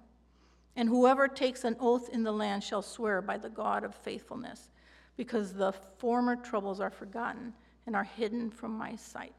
And 0.77 0.89
whoever 0.89 1.29
takes 1.29 1.65
an 1.65 1.77
oath 1.81 2.09
in 2.11 2.23
the 2.23 2.33
land 2.33 2.63
shall 2.63 2.83
swear 2.83 3.21
by 3.23 3.37
the 3.39 3.49
God 3.49 3.85
of 3.85 3.95
faithfulness, 3.95 4.71
because 5.17 5.53
the 5.53 5.73
former 5.99 6.37
troubles 6.37 6.81
are 6.81 6.91
forgotten 6.91 7.53
and 7.87 7.97
are 7.97 8.05
hidden 8.05 8.51
from 8.51 8.77
my 8.77 8.97
sight. 8.97 9.35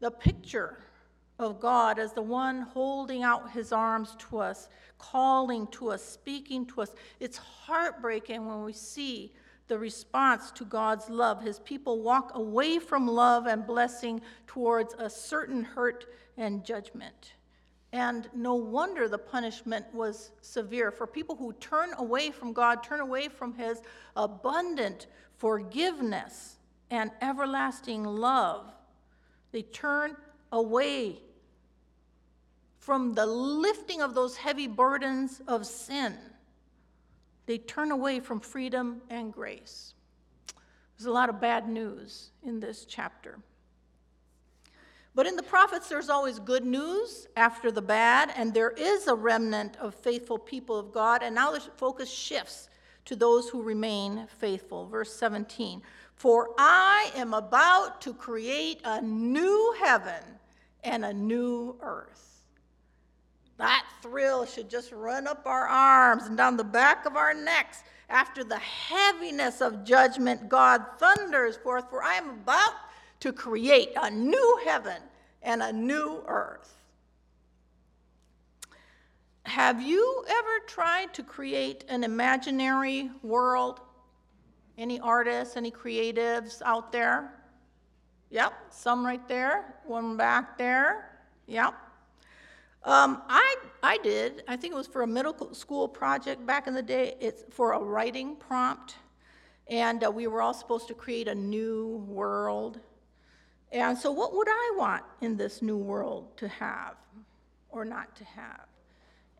The 0.00 0.10
picture 0.10 0.78
of 1.38 1.60
God 1.60 1.98
as 1.98 2.12
the 2.12 2.22
one 2.22 2.62
holding 2.62 3.22
out 3.22 3.52
his 3.52 3.72
arms 3.72 4.16
to 4.30 4.38
us, 4.38 4.68
calling 4.98 5.66
to 5.68 5.90
us, 5.90 6.02
speaking 6.02 6.66
to 6.66 6.82
us, 6.82 6.92
it's 7.20 7.36
heartbreaking 7.36 8.46
when 8.46 8.64
we 8.64 8.72
see 8.72 9.32
the 9.68 9.78
response 9.78 10.50
to 10.52 10.64
God's 10.64 11.08
love. 11.08 11.42
His 11.42 11.60
people 11.60 12.02
walk 12.02 12.32
away 12.34 12.78
from 12.78 13.06
love 13.06 13.46
and 13.46 13.66
blessing 13.66 14.20
towards 14.46 14.94
a 14.98 15.08
certain 15.08 15.62
hurt 15.62 16.06
and 16.36 16.64
judgment. 16.64 17.34
And 17.92 18.28
no 18.34 18.54
wonder 18.54 19.08
the 19.08 19.18
punishment 19.18 19.86
was 19.94 20.32
severe. 20.40 20.90
For 20.90 21.06
people 21.06 21.36
who 21.36 21.52
turn 21.54 21.90
away 21.98 22.30
from 22.30 22.52
God, 22.52 22.82
turn 22.82 23.00
away 23.00 23.28
from 23.28 23.54
His 23.54 23.80
abundant 24.16 25.06
forgiveness 25.36 26.56
and 26.90 27.10
everlasting 27.22 28.04
love, 28.04 28.72
they 29.52 29.62
turn 29.62 30.16
away 30.52 31.20
from 32.78 33.14
the 33.14 33.26
lifting 33.26 34.00
of 34.00 34.14
those 34.14 34.36
heavy 34.36 34.66
burdens 34.66 35.40
of 35.46 35.66
sin 35.66 36.16
they 37.48 37.56
turn 37.56 37.90
away 37.90 38.20
from 38.20 38.40
freedom 38.40 39.00
and 39.08 39.32
grace. 39.32 39.94
There's 40.96 41.06
a 41.06 41.10
lot 41.10 41.30
of 41.30 41.40
bad 41.40 41.66
news 41.66 42.28
in 42.42 42.60
this 42.60 42.84
chapter. 42.84 43.38
But 45.14 45.26
in 45.26 45.34
the 45.34 45.42
prophets, 45.42 45.88
there's 45.88 46.10
always 46.10 46.38
good 46.38 46.66
news 46.66 47.26
after 47.38 47.70
the 47.70 47.80
bad, 47.80 48.30
and 48.36 48.52
there 48.52 48.72
is 48.72 49.06
a 49.06 49.14
remnant 49.14 49.76
of 49.78 49.94
faithful 49.94 50.38
people 50.38 50.78
of 50.78 50.92
God. 50.92 51.22
And 51.22 51.34
now 51.34 51.50
the 51.50 51.60
focus 51.60 52.10
shifts 52.12 52.68
to 53.06 53.16
those 53.16 53.48
who 53.48 53.62
remain 53.62 54.26
faithful. 54.38 54.86
Verse 54.86 55.14
17 55.14 55.80
For 56.16 56.50
I 56.58 57.10
am 57.16 57.32
about 57.32 58.02
to 58.02 58.12
create 58.12 58.82
a 58.84 59.00
new 59.00 59.74
heaven 59.82 60.22
and 60.84 61.02
a 61.02 61.14
new 61.14 61.78
earth. 61.80 62.37
That 63.58 63.84
thrill 64.02 64.46
should 64.46 64.70
just 64.70 64.92
run 64.92 65.26
up 65.26 65.42
our 65.44 65.66
arms 65.66 66.24
and 66.26 66.36
down 66.36 66.56
the 66.56 66.64
back 66.64 67.04
of 67.06 67.16
our 67.16 67.34
necks. 67.34 67.82
After 68.08 68.42
the 68.42 68.58
heaviness 68.58 69.60
of 69.60 69.84
judgment, 69.84 70.48
God 70.48 70.82
thunders 70.98 71.56
forth, 71.58 71.90
For 71.90 72.02
I 72.02 72.14
am 72.14 72.30
about 72.30 72.74
to 73.20 73.32
create 73.32 73.90
a 74.00 74.10
new 74.10 74.60
heaven 74.64 75.02
and 75.42 75.62
a 75.62 75.72
new 75.72 76.22
earth. 76.26 76.74
Have 79.42 79.82
you 79.82 80.24
ever 80.28 80.58
tried 80.66 81.12
to 81.14 81.22
create 81.22 81.84
an 81.88 82.04
imaginary 82.04 83.10
world? 83.22 83.80
Any 84.76 85.00
artists, 85.00 85.56
any 85.56 85.70
creatives 85.70 86.62
out 86.64 86.92
there? 86.92 87.32
Yep, 88.30 88.52
some 88.70 89.04
right 89.04 89.26
there, 89.26 89.74
one 89.84 90.16
back 90.16 90.56
there. 90.58 91.22
Yep. 91.46 91.74
Um, 92.84 93.22
I, 93.28 93.56
I 93.82 93.98
did. 93.98 94.42
I 94.48 94.56
think 94.56 94.72
it 94.72 94.76
was 94.76 94.86
for 94.86 95.02
a 95.02 95.06
middle 95.06 95.52
school 95.54 95.88
project 95.88 96.46
back 96.46 96.66
in 96.66 96.74
the 96.74 96.82
day. 96.82 97.14
It's 97.20 97.44
for 97.50 97.72
a 97.72 97.78
writing 97.78 98.36
prompt. 98.36 98.96
And 99.68 100.04
uh, 100.04 100.10
we 100.10 100.26
were 100.26 100.40
all 100.40 100.54
supposed 100.54 100.88
to 100.88 100.94
create 100.94 101.28
a 101.28 101.34
new 101.34 102.04
world. 102.06 102.80
And 103.72 103.98
so, 103.98 104.10
what 104.10 104.34
would 104.34 104.48
I 104.48 104.74
want 104.78 105.04
in 105.20 105.36
this 105.36 105.60
new 105.60 105.76
world 105.76 106.36
to 106.38 106.48
have 106.48 106.94
or 107.68 107.84
not 107.84 108.16
to 108.16 108.24
have? 108.24 108.66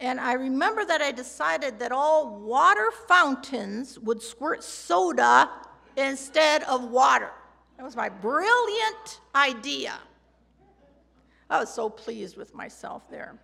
And 0.00 0.21
I 0.21 0.35
remember 0.35 0.85
that 0.85 1.00
I 1.00 1.12
decided 1.12 1.78
that 1.78 1.92
all 1.92 2.38
water 2.38 2.90
fountains 3.09 3.99
would 3.99 4.23
squirt 4.23 4.62
soda 4.62 5.50
instead 5.97 6.62
of 6.64 6.90
water. 6.90 7.30
That 7.76 7.85
was 7.85 7.97
my 7.97 8.09
brilliant 8.09 9.21
idea. 9.35 9.95
I 11.50 11.61
was 11.61 11.73
so 11.73 11.88
pleased 11.88 12.37
with 12.37 12.55
myself 12.55 13.09
there. 13.11 13.38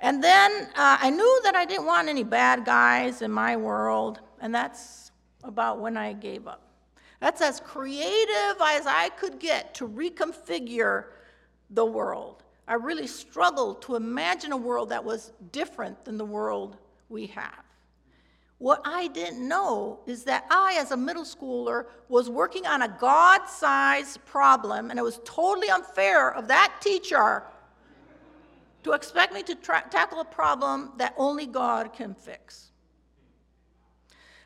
And 0.00 0.22
then 0.22 0.50
uh, 0.76 0.98
I 1.00 1.10
knew 1.10 1.40
that 1.44 1.54
I 1.54 1.64
didn't 1.64 1.86
want 1.86 2.08
any 2.08 2.24
bad 2.24 2.64
guys 2.64 3.20
in 3.20 3.30
my 3.30 3.56
world, 3.56 4.20
and 4.40 4.54
that's 4.54 5.10
about 5.44 5.80
when 5.80 5.96
I 5.96 6.12
gave 6.14 6.46
up. 6.46 6.62
That's 7.20 7.42
as 7.42 7.60
creative 7.60 8.56
as 8.62 8.86
I 8.86 9.10
could 9.16 9.38
get 9.38 9.74
to 9.74 9.88
reconfigure 9.88 11.04
the 11.68 11.84
world. 11.84 12.44
I 12.66 12.74
really 12.74 13.06
struggled 13.06 13.82
to 13.82 13.96
imagine 13.96 14.52
a 14.52 14.56
world 14.56 14.88
that 14.90 15.04
was 15.04 15.32
different 15.52 16.04
than 16.04 16.16
the 16.16 16.24
world 16.24 16.78
we 17.08 17.26
have. 17.26 17.64
What 18.60 18.82
I 18.84 19.08
didn't 19.08 19.48
know 19.48 20.00
is 20.06 20.24
that 20.24 20.44
I, 20.50 20.76
as 20.78 20.90
a 20.90 20.96
middle 20.96 21.24
schooler, 21.24 21.86
was 22.10 22.28
working 22.28 22.66
on 22.66 22.82
a 22.82 22.94
God 23.00 23.46
sized 23.46 24.22
problem, 24.26 24.90
and 24.90 24.98
it 24.98 25.02
was 25.02 25.18
totally 25.24 25.70
unfair 25.70 26.30
of 26.34 26.46
that 26.48 26.74
teacher 26.82 27.44
to 28.82 28.92
expect 28.92 29.32
me 29.32 29.42
to 29.44 29.54
tra- 29.54 29.86
tackle 29.88 30.20
a 30.20 30.26
problem 30.26 30.92
that 30.98 31.14
only 31.16 31.46
God 31.46 31.94
can 31.94 32.14
fix. 32.14 32.72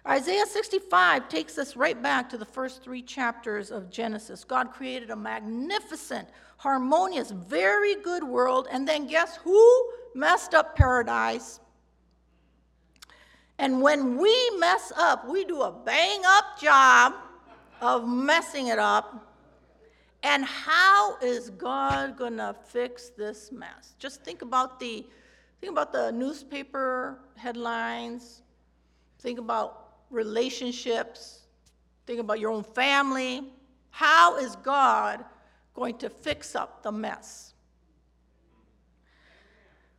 Isaiah 0.07 0.47
65 0.47 1.29
takes 1.29 1.59
us 1.59 1.75
right 1.75 2.01
back 2.01 2.29
to 2.31 2.39
the 2.39 2.45
first 2.45 2.85
three 2.85 3.03
chapters 3.03 3.73
of 3.73 3.91
Genesis. 3.91 4.45
God 4.45 4.71
created 4.71 5.11
a 5.11 5.17
magnificent, 5.17 6.29
harmonious, 6.59 7.33
very 7.33 7.97
good 7.97 8.23
world, 8.23 8.69
and 8.71 8.87
then 8.87 9.09
guess 9.09 9.39
who 9.39 9.91
messed 10.15 10.55
up 10.55 10.77
paradise? 10.77 11.59
And 13.59 13.81
when 13.81 14.17
we 14.17 14.51
mess 14.59 14.93
up, 14.97 15.29
we 15.29 15.45
do 15.45 15.63
a 15.63 15.71
bang 15.71 16.23
up 16.27 16.59
job 16.61 17.15
of 17.81 18.09
messing 18.09 18.69
it 18.69 18.79
up. 18.79 19.31
And 20.23 20.45
how 20.45 21.17
is 21.19 21.51
God 21.51 22.17
going 22.17 22.39
to 22.39 22.57
fix 22.67 23.11
this 23.11 23.53
mess? 23.53 23.95
Just 23.99 24.25
think 24.25 24.43
about 24.43 24.81
the 24.81 25.07
think 25.61 25.71
about 25.71 25.93
the 25.93 26.11
newspaper 26.13 27.19
headlines. 27.37 28.43
Think 29.21 29.39
about 29.39 29.93
relationships. 30.11 31.41
Think 32.07 32.21
about 32.21 32.41
your 32.41 32.51
own 32.51 32.65
family. 32.65 33.53
How 33.91 34.37
is 34.39 34.57
God 34.57 35.25
going 35.75 35.97
to 35.99 36.11
fix 36.11 36.55
up 36.55 36.83
the 36.83 36.93
mess? 36.93 37.55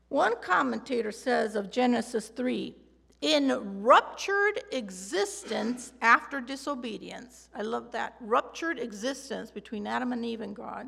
One 0.10 0.36
commentator 0.42 1.12
says 1.12 1.56
of 1.56 1.72
Genesis 1.72 2.30
3 2.30 2.76
in 3.22 3.82
ruptured 3.82 4.64
existence 4.72 5.94
after 6.02 6.42
disobedience, 6.42 7.50
I 7.56 7.62
love 7.62 7.92
that, 7.94 8.16
ruptured 8.20 8.80
existence 8.80 9.52
between 9.52 9.88
Adam 9.88 10.12
and 10.12 10.26
Eve 10.26 10.42
and 10.42 10.56
God, 10.56 10.88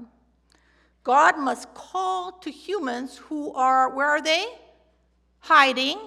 God 1.04 1.40
must 1.40 1.74
call 1.74 2.34
to 2.34 2.52
humans 2.52 3.18
who 3.18 3.54
are, 3.54 3.96
where 3.96 4.10
are 4.10 4.22
they? 4.22 4.46
Hiding. 5.40 5.98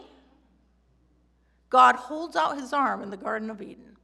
God 1.70 1.96
holds 1.96 2.36
out 2.36 2.58
his 2.58 2.72
arm 2.72 3.02
in 3.02 3.10
the 3.10 3.16
Garden 3.16 3.48
of 3.48 3.62
Eden. 3.62 3.96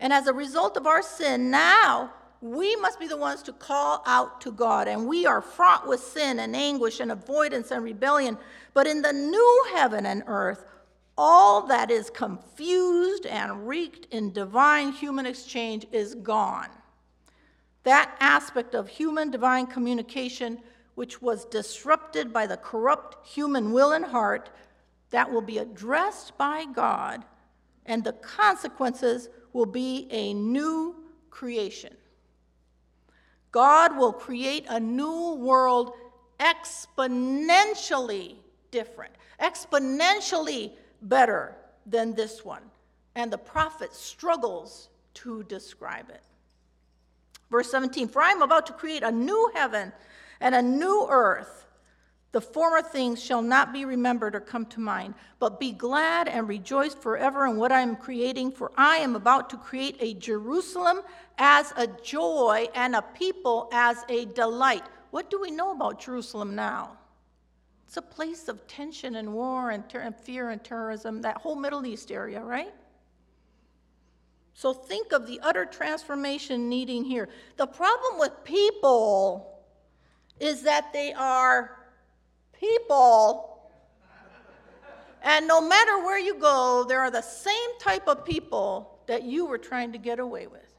And 0.00 0.12
as 0.12 0.26
a 0.26 0.32
result 0.32 0.76
of 0.76 0.86
our 0.86 1.02
sin, 1.02 1.50
now 1.50 2.10
we 2.40 2.74
must 2.76 2.98
be 2.98 3.06
the 3.06 3.16
ones 3.16 3.42
to 3.42 3.52
call 3.52 4.02
out 4.06 4.40
to 4.40 4.50
God. 4.50 4.88
And 4.88 5.06
we 5.06 5.26
are 5.26 5.40
fraught 5.40 5.86
with 5.86 6.00
sin 6.00 6.40
and 6.40 6.56
anguish 6.56 6.98
and 6.98 7.12
avoidance 7.12 7.70
and 7.70 7.84
rebellion. 7.84 8.38
But 8.74 8.86
in 8.86 9.02
the 9.02 9.12
new 9.12 9.64
heaven 9.74 10.06
and 10.06 10.22
earth, 10.26 10.64
all 11.16 11.66
that 11.66 11.90
is 11.90 12.10
confused 12.10 13.26
and 13.26 13.66
wreaked 13.68 14.06
in 14.12 14.32
divine 14.32 14.92
human 14.92 15.26
exchange 15.26 15.86
is 15.92 16.14
gone. 16.14 16.68
That 17.84 18.14
aspect 18.20 18.74
of 18.74 18.88
human 18.88 19.30
divine 19.30 19.66
communication, 19.66 20.58
which 20.94 21.20
was 21.20 21.44
disrupted 21.46 22.32
by 22.32 22.46
the 22.46 22.56
corrupt 22.56 23.26
human 23.26 23.72
will 23.72 23.92
and 23.92 24.04
heart, 24.04 24.50
that 25.10 25.30
will 25.30 25.42
be 25.42 25.58
addressed 25.58 26.38
by 26.38 26.64
God, 26.64 27.24
and 27.84 28.02
the 28.02 28.14
consequences 28.14 29.28
will 29.52 29.66
be 29.66 30.06
a 30.10 30.32
new 30.32 30.94
creation. 31.30 31.94
God 33.50 33.96
will 33.98 34.12
create 34.12 34.64
a 34.68 34.80
new 34.80 35.34
world 35.34 35.92
exponentially 36.40 38.36
different, 38.70 39.12
exponentially 39.40 40.72
better 41.02 41.56
than 41.86 42.14
this 42.14 42.44
one. 42.44 42.62
And 43.14 43.30
the 43.30 43.38
prophet 43.38 43.94
struggles 43.94 44.88
to 45.14 45.42
describe 45.44 46.08
it. 46.08 46.22
Verse 47.50 47.70
17 47.70 48.08
For 48.08 48.22
I 48.22 48.30
am 48.30 48.42
about 48.42 48.66
to 48.66 48.72
create 48.72 49.02
a 49.02 49.12
new 49.12 49.50
heaven 49.54 49.92
and 50.40 50.54
a 50.54 50.62
new 50.62 51.06
earth. 51.08 51.66
The 52.32 52.40
former 52.40 52.80
things 52.80 53.22
shall 53.22 53.42
not 53.42 53.74
be 53.74 53.84
remembered 53.84 54.34
or 54.34 54.40
come 54.40 54.64
to 54.66 54.80
mind, 54.80 55.12
but 55.38 55.60
be 55.60 55.70
glad 55.70 56.28
and 56.28 56.48
rejoice 56.48 56.94
forever 56.94 57.44
in 57.44 57.58
what 57.58 57.70
I 57.70 57.80
am 57.80 57.94
creating, 57.94 58.52
for 58.52 58.72
I 58.74 58.96
am 58.96 59.14
about 59.16 59.50
to 59.50 59.58
create 59.58 59.98
a 60.00 60.14
Jerusalem 60.14 61.02
as 61.36 61.74
a 61.76 61.86
joy 61.86 62.68
and 62.74 62.96
a 62.96 63.02
people 63.02 63.68
as 63.70 64.02
a 64.08 64.24
delight. 64.24 64.84
What 65.10 65.28
do 65.28 65.38
we 65.42 65.50
know 65.50 65.72
about 65.72 66.00
Jerusalem 66.00 66.54
now? 66.54 66.96
It's 67.92 67.98
a 67.98 68.00
place 68.00 68.48
of 68.48 68.66
tension 68.66 69.16
and 69.16 69.34
war 69.34 69.68
and, 69.68 69.86
ter- 69.86 70.00
and 70.00 70.16
fear 70.16 70.48
and 70.48 70.64
terrorism, 70.64 71.20
that 71.20 71.36
whole 71.36 71.54
Middle 71.54 71.84
East 71.84 72.10
area, 72.10 72.40
right? 72.40 72.72
So 74.54 74.72
think 74.72 75.12
of 75.12 75.26
the 75.26 75.38
utter 75.42 75.66
transformation 75.66 76.70
needing 76.70 77.04
here. 77.04 77.28
The 77.58 77.66
problem 77.66 78.18
with 78.18 78.32
people 78.44 79.62
is 80.40 80.62
that 80.62 80.90
they 80.94 81.12
are 81.12 81.76
people. 82.58 83.70
And 85.22 85.46
no 85.46 85.60
matter 85.60 85.98
where 85.98 86.18
you 86.18 86.36
go, 86.36 86.86
there 86.88 87.00
are 87.00 87.10
the 87.10 87.20
same 87.20 87.78
type 87.78 88.08
of 88.08 88.24
people 88.24 89.00
that 89.06 89.24
you 89.24 89.44
were 89.44 89.58
trying 89.58 89.92
to 89.92 89.98
get 89.98 90.18
away 90.18 90.46
with. 90.46 90.72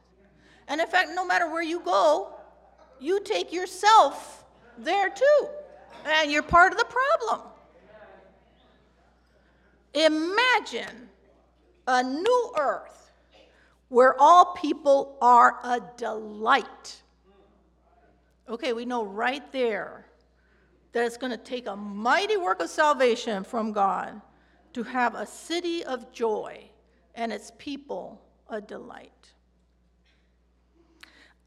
And 0.66 0.80
in 0.80 0.88
fact, 0.88 1.10
no 1.14 1.24
matter 1.24 1.48
where 1.48 1.62
you 1.62 1.78
go, 1.78 2.34
you 2.98 3.20
take 3.22 3.52
yourself 3.52 4.44
there 4.76 5.10
too 5.10 5.48
and 6.04 6.30
you're 6.30 6.42
part 6.42 6.72
of 6.72 6.78
the 6.78 6.86
problem. 6.86 7.48
Imagine 9.94 11.08
a 11.86 12.02
new 12.02 12.52
earth 12.58 13.12
where 13.88 14.20
all 14.20 14.54
people 14.54 15.16
are 15.20 15.58
a 15.62 15.80
delight. 15.96 17.02
Okay, 18.48 18.72
we 18.72 18.84
know 18.84 19.04
right 19.04 19.50
there 19.52 20.06
that 20.92 21.04
it's 21.04 21.16
going 21.16 21.30
to 21.30 21.38
take 21.38 21.66
a 21.66 21.76
mighty 21.76 22.36
work 22.36 22.60
of 22.60 22.70
salvation 22.70 23.44
from 23.44 23.72
God 23.72 24.20
to 24.72 24.82
have 24.82 25.14
a 25.14 25.26
city 25.26 25.84
of 25.84 26.12
joy 26.12 26.68
and 27.14 27.32
its 27.32 27.52
people 27.58 28.20
a 28.48 28.60
delight. 28.60 29.32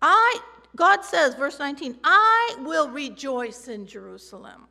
I 0.02 0.40
God 0.78 1.04
says, 1.04 1.34
verse 1.34 1.58
19, 1.58 1.98
I 2.04 2.56
will 2.60 2.88
rejoice 2.90 3.68
in 3.68 3.88
Jerusalem 3.88 4.68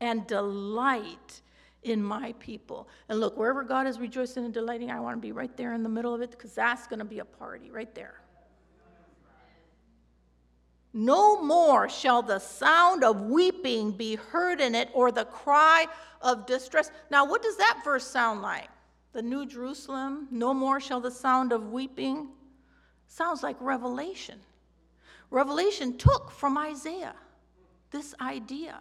and 0.00 0.26
delight 0.26 1.40
in 1.84 2.02
my 2.02 2.34
people. 2.40 2.88
And 3.08 3.20
look, 3.20 3.36
wherever 3.36 3.62
God 3.62 3.86
is 3.86 4.00
rejoicing 4.00 4.44
and 4.44 4.52
delighting, 4.52 4.90
I 4.90 4.98
want 4.98 5.16
to 5.16 5.20
be 5.20 5.30
right 5.30 5.56
there 5.56 5.72
in 5.74 5.84
the 5.84 5.88
middle 5.88 6.12
of 6.12 6.20
it 6.22 6.32
because 6.32 6.54
that's 6.54 6.88
going 6.88 6.98
to 6.98 7.04
be 7.04 7.20
a 7.20 7.24
party 7.24 7.70
right 7.70 7.94
there. 7.94 8.20
No 10.92 11.40
more 11.40 11.88
shall 11.88 12.22
the 12.22 12.40
sound 12.40 13.04
of 13.04 13.22
weeping 13.22 13.92
be 13.92 14.16
heard 14.16 14.60
in 14.60 14.74
it 14.74 14.88
or 14.92 15.12
the 15.12 15.24
cry 15.24 15.86
of 16.20 16.46
distress. 16.46 16.90
Now, 17.10 17.24
what 17.24 17.42
does 17.42 17.56
that 17.58 17.80
verse 17.84 18.06
sound 18.06 18.42
like? 18.42 18.68
The 19.12 19.22
New 19.22 19.46
Jerusalem, 19.46 20.26
no 20.32 20.52
more 20.52 20.80
shall 20.80 21.00
the 21.00 21.10
sound 21.10 21.52
of 21.52 21.70
weeping. 21.70 22.28
Sounds 23.06 23.44
like 23.44 23.56
Revelation. 23.60 24.40
Revelation 25.34 25.98
took 25.98 26.30
from 26.30 26.56
Isaiah 26.56 27.16
this 27.90 28.14
idea. 28.20 28.78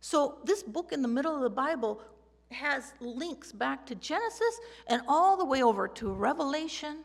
So, 0.00 0.38
this 0.44 0.64
book 0.64 0.90
in 0.90 1.02
the 1.02 1.08
middle 1.08 1.36
of 1.36 1.42
the 1.42 1.50
Bible 1.50 2.02
has 2.50 2.94
links 2.98 3.52
back 3.52 3.86
to 3.86 3.94
Genesis 3.94 4.58
and 4.88 5.02
all 5.06 5.36
the 5.36 5.44
way 5.44 5.62
over 5.62 5.86
to 5.86 6.12
Revelation. 6.12 7.04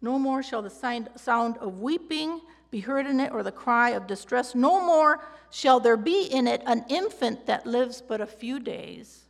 No 0.00 0.20
more 0.20 0.40
shall 0.40 0.62
the 0.62 1.08
sound 1.16 1.58
of 1.58 1.80
weeping 1.80 2.42
be 2.70 2.78
heard 2.78 3.06
in 3.06 3.18
it, 3.18 3.32
or 3.32 3.42
the 3.42 3.50
cry 3.50 3.90
of 3.90 4.06
distress. 4.06 4.54
No 4.54 4.84
more 4.84 5.24
shall 5.50 5.80
there 5.80 5.96
be 5.96 6.26
in 6.26 6.46
it 6.46 6.62
an 6.64 6.84
infant 6.88 7.46
that 7.46 7.66
lives 7.66 8.00
but 8.06 8.20
a 8.20 8.26
few 8.26 8.60
days, 8.60 9.24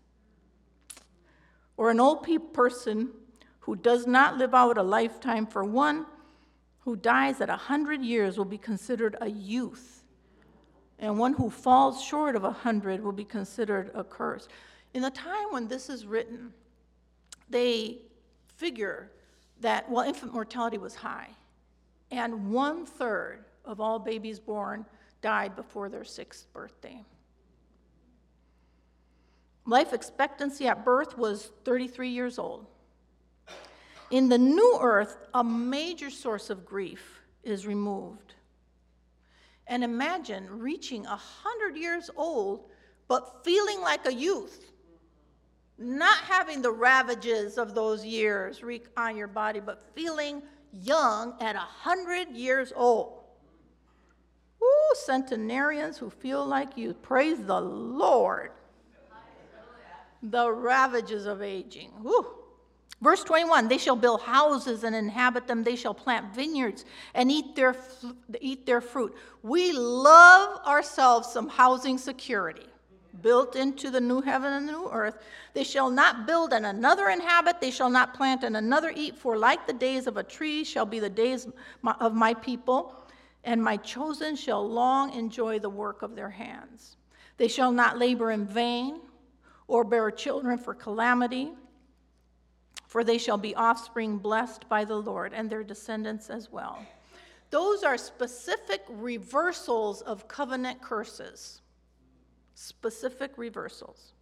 or 1.78 1.90
an 1.90 2.00
old 2.00 2.28
person 2.52 3.08
who 3.60 3.74
does 3.74 4.06
not 4.06 4.36
live 4.36 4.54
out 4.54 4.76
a 4.76 4.82
lifetime 4.82 5.46
for 5.46 5.64
one 5.64 6.04
who 6.86 6.94
dies 6.94 7.40
at 7.40 7.48
100 7.48 8.00
years 8.00 8.38
will 8.38 8.44
be 8.44 8.56
considered 8.56 9.16
a 9.20 9.28
youth, 9.28 10.04
and 11.00 11.18
one 11.18 11.32
who 11.32 11.50
falls 11.50 12.00
short 12.00 12.36
of 12.36 12.44
100 12.44 13.02
will 13.02 13.10
be 13.10 13.24
considered 13.24 13.90
a 13.92 14.04
curse. 14.04 14.46
In 14.94 15.02
the 15.02 15.10
time 15.10 15.48
when 15.50 15.66
this 15.66 15.90
is 15.90 16.06
written, 16.06 16.52
they 17.50 17.98
figure 18.46 19.10
that, 19.60 19.90
well, 19.90 20.06
infant 20.06 20.32
mortality 20.32 20.78
was 20.78 20.94
high, 20.94 21.30
and 22.12 22.52
one 22.52 22.86
third 22.86 23.44
of 23.64 23.80
all 23.80 23.98
babies 23.98 24.38
born 24.38 24.86
died 25.22 25.56
before 25.56 25.88
their 25.88 26.04
sixth 26.04 26.46
birthday. 26.52 27.04
Life 29.66 29.92
expectancy 29.92 30.68
at 30.68 30.84
birth 30.84 31.18
was 31.18 31.50
33 31.64 32.10
years 32.10 32.38
old. 32.38 32.66
In 34.10 34.28
the 34.28 34.38
new 34.38 34.78
earth, 34.80 35.16
a 35.34 35.42
major 35.44 36.10
source 36.10 36.50
of 36.50 36.64
grief 36.64 37.20
is 37.42 37.66
removed. 37.66 38.34
And 39.66 39.82
imagine 39.82 40.46
reaching 40.60 41.04
100 41.04 41.76
years 41.76 42.10
old, 42.16 42.70
but 43.08 43.44
feeling 43.44 43.80
like 43.80 44.06
a 44.06 44.14
youth. 44.14 44.72
not 45.78 46.16
having 46.18 46.62
the 46.62 46.70
ravages 46.70 47.58
of 47.58 47.74
those 47.74 48.04
years 48.04 48.62
wreak 48.62 48.86
on 48.96 49.16
your 49.16 49.28
body, 49.28 49.60
but 49.60 49.84
feeling 49.94 50.42
young 50.72 51.34
at 51.40 51.54
a 51.56 51.58
hundred 51.58 52.30
years 52.30 52.72
old. 52.74 53.20
Ooh, 54.62 54.94
centenarians 55.04 55.98
who 55.98 56.08
feel 56.08 56.44
like 56.46 56.76
you. 56.76 56.94
Praise 56.94 57.38
the 57.42 57.60
Lord. 57.60 58.52
The 60.22 60.50
ravages 60.50 61.26
of 61.26 61.42
aging. 61.42 61.92
Ooh. 62.04 62.26
Verse 63.00 63.22
21 63.24 63.68
They 63.68 63.78
shall 63.78 63.96
build 63.96 64.22
houses 64.22 64.84
and 64.84 64.94
inhabit 64.94 65.46
them. 65.46 65.62
They 65.62 65.76
shall 65.76 65.94
plant 65.94 66.34
vineyards 66.34 66.84
and 67.14 67.30
eat 67.30 67.54
their, 67.54 67.76
eat 68.40 68.66
their 68.66 68.80
fruit. 68.80 69.14
We 69.42 69.72
love 69.72 70.64
ourselves 70.66 71.28
some 71.28 71.48
housing 71.48 71.98
security 71.98 72.66
built 73.22 73.56
into 73.56 73.90
the 73.90 74.00
new 74.00 74.20
heaven 74.20 74.52
and 74.52 74.68
the 74.68 74.72
new 74.72 74.90
earth. 74.90 75.18
They 75.54 75.64
shall 75.64 75.90
not 75.90 76.26
build 76.26 76.52
and 76.52 76.66
another 76.66 77.08
inhabit. 77.08 77.60
They 77.60 77.70
shall 77.70 77.90
not 77.90 78.14
plant 78.14 78.44
and 78.44 78.56
another 78.56 78.92
eat. 78.94 79.16
For 79.16 79.38
like 79.38 79.66
the 79.66 79.72
days 79.72 80.06
of 80.06 80.16
a 80.16 80.22
tree 80.22 80.64
shall 80.64 80.86
be 80.86 81.00
the 81.00 81.10
days 81.10 81.48
of 82.00 82.14
my 82.14 82.34
people, 82.34 82.94
and 83.44 83.62
my 83.62 83.76
chosen 83.78 84.36
shall 84.36 84.66
long 84.68 85.14
enjoy 85.14 85.58
the 85.58 85.70
work 85.70 86.02
of 86.02 86.14
their 86.14 86.30
hands. 86.30 86.96
They 87.36 87.48
shall 87.48 87.72
not 87.72 87.98
labor 87.98 88.30
in 88.30 88.46
vain 88.46 89.00
or 89.68 89.84
bear 89.84 90.10
children 90.10 90.58
for 90.58 90.74
calamity 90.74 91.52
for 92.96 93.04
they 93.04 93.18
shall 93.18 93.36
be 93.36 93.54
offspring 93.56 94.16
blessed 94.16 94.66
by 94.70 94.82
the 94.82 94.96
Lord 94.96 95.34
and 95.34 95.50
their 95.50 95.62
descendants 95.62 96.30
as 96.30 96.50
well. 96.50 96.78
Those 97.50 97.82
are 97.82 97.98
specific 97.98 98.80
reversals 98.88 100.00
of 100.00 100.26
covenant 100.28 100.80
curses. 100.80 101.60
Specific 102.54 103.32
reversals. 103.36 104.14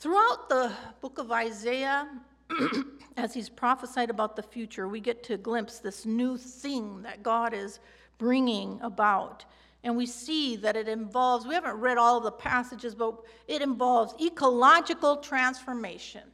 Throughout 0.00 0.48
the 0.48 0.72
book 1.02 1.18
of 1.18 1.30
Isaiah, 1.30 2.08
as 3.18 3.34
he's 3.34 3.50
prophesied 3.50 4.08
about 4.08 4.34
the 4.34 4.42
future, 4.42 4.88
we 4.88 4.98
get 4.98 5.22
to 5.24 5.36
glimpse 5.36 5.80
this 5.80 6.06
new 6.06 6.38
thing 6.38 7.02
that 7.02 7.22
God 7.22 7.52
is 7.52 7.80
bringing 8.16 8.80
about. 8.80 9.44
And 9.84 9.98
we 9.98 10.06
see 10.06 10.56
that 10.56 10.76
it 10.76 10.88
involves, 10.88 11.46
we 11.46 11.52
haven't 11.52 11.76
read 11.76 11.98
all 11.98 12.20
the 12.20 12.32
passages, 12.32 12.94
but 12.94 13.20
it 13.48 13.60
involves 13.60 14.14
ecological 14.18 15.16
transformation. 15.16 16.31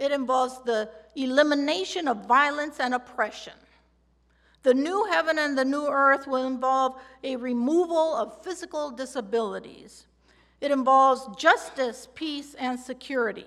It 0.00 0.12
involves 0.12 0.62
the 0.62 0.88
elimination 1.14 2.08
of 2.08 2.24
violence 2.26 2.80
and 2.80 2.94
oppression. 2.94 3.52
The 4.62 4.72
new 4.72 5.04
heaven 5.04 5.38
and 5.38 5.56
the 5.56 5.64
new 5.64 5.86
earth 5.86 6.26
will 6.26 6.46
involve 6.46 6.98
a 7.22 7.36
removal 7.36 8.16
of 8.16 8.42
physical 8.42 8.90
disabilities. 8.90 10.06
It 10.62 10.70
involves 10.70 11.28
justice, 11.36 12.08
peace, 12.14 12.54
and 12.54 12.80
security. 12.80 13.44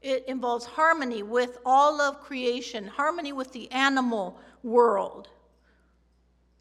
It 0.00 0.24
involves 0.26 0.64
harmony 0.64 1.22
with 1.22 1.58
all 1.66 2.00
of 2.00 2.20
creation, 2.22 2.86
harmony 2.86 3.34
with 3.34 3.52
the 3.52 3.70
animal 3.72 4.38
world. 4.62 5.28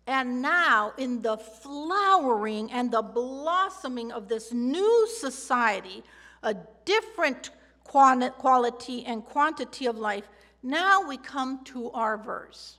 And 0.06 0.42
now, 0.42 0.92
in 0.98 1.22
the 1.22 1.38
flowering 1.38 2.70
and 2.74 2.92
the 2.92 3.02
blossoming 3.02 4.12
of 4.12 4.28
this 4.28 4.52
new 4.52 5.08
society, 5.08 6.04
a 6.44 6.56
different 6.84 7.52
quality 7.92 9.06
and 9.06 9.26
quantity 9.26 9.86
of 9.86 9.98
life. 9.98 10.30
Now 10.64 11.08
we 11.08 11.18
come 11.18 11.64
to 11.66 11.92
our 11.92 12.18
verse. 12.18 12.78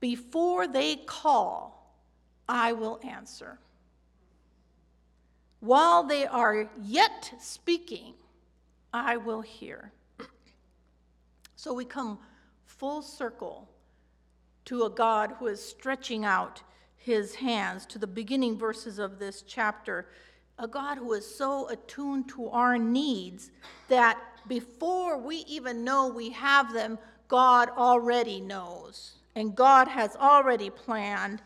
Before 0.00 0.66
they 0.66 0.96
call, 0.96 1.96
I 2.48 2.72
will 2.72 3.00
answer. 3.02 3.58
While 5.60 6.04
they 6.04 6.26
are 6.26 6.68
yet 6.82 7.32
speaking, 7.40 8.14
I 8.92 9.16
will 9.16 9.40
hear. 9.40 9.92
So 11.56 11.74
we 11.74 11.84
come 11.84 12.18
full 12.64 13.02
circle 13.02 13.68
to 14.66 14.84
a 14.84 14.90
God 14.90 15.34
who 15.38 15.46
is 15.46 15.62
stretching 15.62 16.24
out 16.24 16.62
his 16.96 17.34
hands 17.34 17.86
to 17.86 17.98
the 17.98 18.06
beginning 18.06 18.56
verses 18.56 18.98
of 18.98 19.18
this 19.18 19.42
chapter 19.42 20.06
a 20.58 20.66
God 20.66 20.98
who 20.98 21.12
is 21.12 21.24
so 21.24 21.68
attuned 21.68 22.28
to 22.30 22.48
our 22.48 22.76
needs 22.78 23.50
that 23.88 24.18
before 24.48 25.18
we 25.18 25.36
even 25.46 25.84
know 25.84 26.08
we 26.08 26.30
have 26.30 26.72
them, 26.72 26.98
God 27.28 27.70
already 27.76 28.40
knows. 28.40 29.14
And 29.36 29.54
God 29.54 29.86
has 29.86 30.16
already 30.16 30.70
planned. 30.70 31.42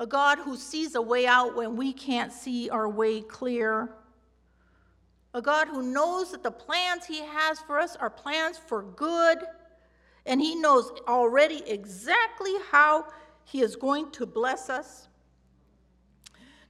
A 0.00 0.06
God 0.06 0.38
who 0.38 0.56
sees 0.56 0.94
a 0.94 1.02
way 1.02 1.26
out 1.26 1.54
when 1.54 1.76
we 1.76 1.92
can't 1.92 2.32
see 2.32 2.68
our 2.68 2.88
way 2.88 3.20
clear. 3.20 3.90
A 5.32 5.40
God 5.40 5.68
who 5.68 5.82
knows 5.82 6.32
that 6.32 6.42
the 6.42 6.50
plans 6.50 7.06
He 7.06 7.20
has 7.20 7.60
for 7.60 7.78
us 7.78 7.94
are 7.96 8.10
plans 8.10 8.58
for 8.58 8.82
good. 8.82 9.38
And 10.24 10.40
He 10.40 10.56
knows 10.56 10.90
already 11.06 11.62
exactly 11.66 12.54
how 12.72 13.06
He 13.44 13.60
is 13.60 13.76
going 13.76 14.10
to 14.12 14.26
bless 14.26 14.68
us. 14.68 15.08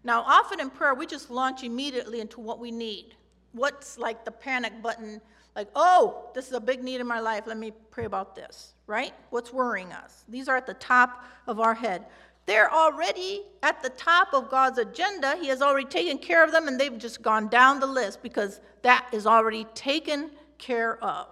Now, 0.06 0.22
often 0.22 0.60
in 0.60 0.70
prayer, 0.70 0.94
we 0.94 1.04
just 1.04 1.30
launch 1.30 1.64
immediately 1.64 2.20
into 2.20 2.40
what 2.40 2.60
we 2.60 2.70
need. 2.70 3.16
What's 3.50 3.98
like 3.98 4.24
the 4.24 4.30
panic 4.30 4.80
button, 4.80 5.20
like, 5.56 5.66
oh, 5.74 6.30
this 6.32 6.46
is 6.46 6.52
a 6.52 6.60
big 6.60 6.84
need 6.84 7.00
in 7.00 7.08
my 7.08 7.18
life, 7.18 7.42
let 7.48 7.58
me 7.58 7.72
pray 7.90 8.04
about 8.04 8.36
this, 8.36 8.74
right? 8.86 9.12
What's 9.30 9.52
worrying 9.52 9.92
us? 9.92 10.24
These 10.28 10.48
are 10.48 10.56
at 10.56 10.64
the 10.64 10.74
top 10.74 11.24
of 11.48 11.58
our 11.58 11.74
head. 11.74 12.06
They're 12.46 12.72
already 12.72 13.42
at 13.64 13.82
the 13.82 13.88
top 13.88 14.28
of 14.32 14.48
God's 14.48 14.78
agenda. 14.78 15.34
He 15.40 15.48
has 15.48 15.60
already 15.60 15.88
taken 15.88 16.18
care 16.18 16.44
of 16.44 16.52
them, 16.52 16.68
and 16.68 16.78
they've 16.78 16.96
just 16.96 17.20
gone 17.20 17.48
down 17.48 17.80
the 17.80 17.88
list 17.88 18.22
because 18.22 18.60
that 18.82 19.08
is 19.10 19.26
already 19.26 19.64
taken 19.74 20.30
care 20.56 21.02
of. 21.02 21.26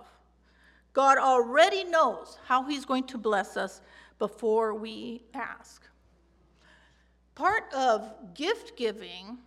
God 0.95 1.19
already 1.19 1.85
knows 1.85 2.39
how 2.49 2.65
He's 2.65 2.85
going 2.85 3.05
to 3.05 3.19
bless 3.19 3.57
us 3.57 3.81
before 4.19 4.75
we 4.75 5.23
ask. 5.33 5.87
Part 7.35 7.73
of 7.75 8.13
gift 8.35 8.77
giving, 8.77 9.39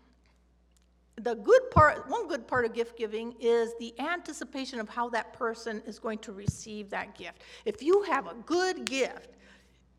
the 1.16 1.36
good 1.36 1.72
part, 1.72 2.08
one 2.10 2.28
good 2.28 2.48
part 2.48 2.66
of 2.66 2.74
gift 2.74 2.98
giving 2.98 3.34
is 3.40 3.74
the 3.80 3.98
anticipation 4.00 4.80
of 4.80 4.90
how 4.90 5.10
that 5.10 5.34
person 5.34 5.82
is 5.86 5.98
going 5.98 6.20
to 6.20 6.34
receive 6.34 6.90
that 6.90 7.18
gift. 7.18 7.42
If 7.66 7.82
you 7.82 8.04
have 8.04 8.28
a 8.28 8.36
good 8.46 8.86
gift, 8.86 9.30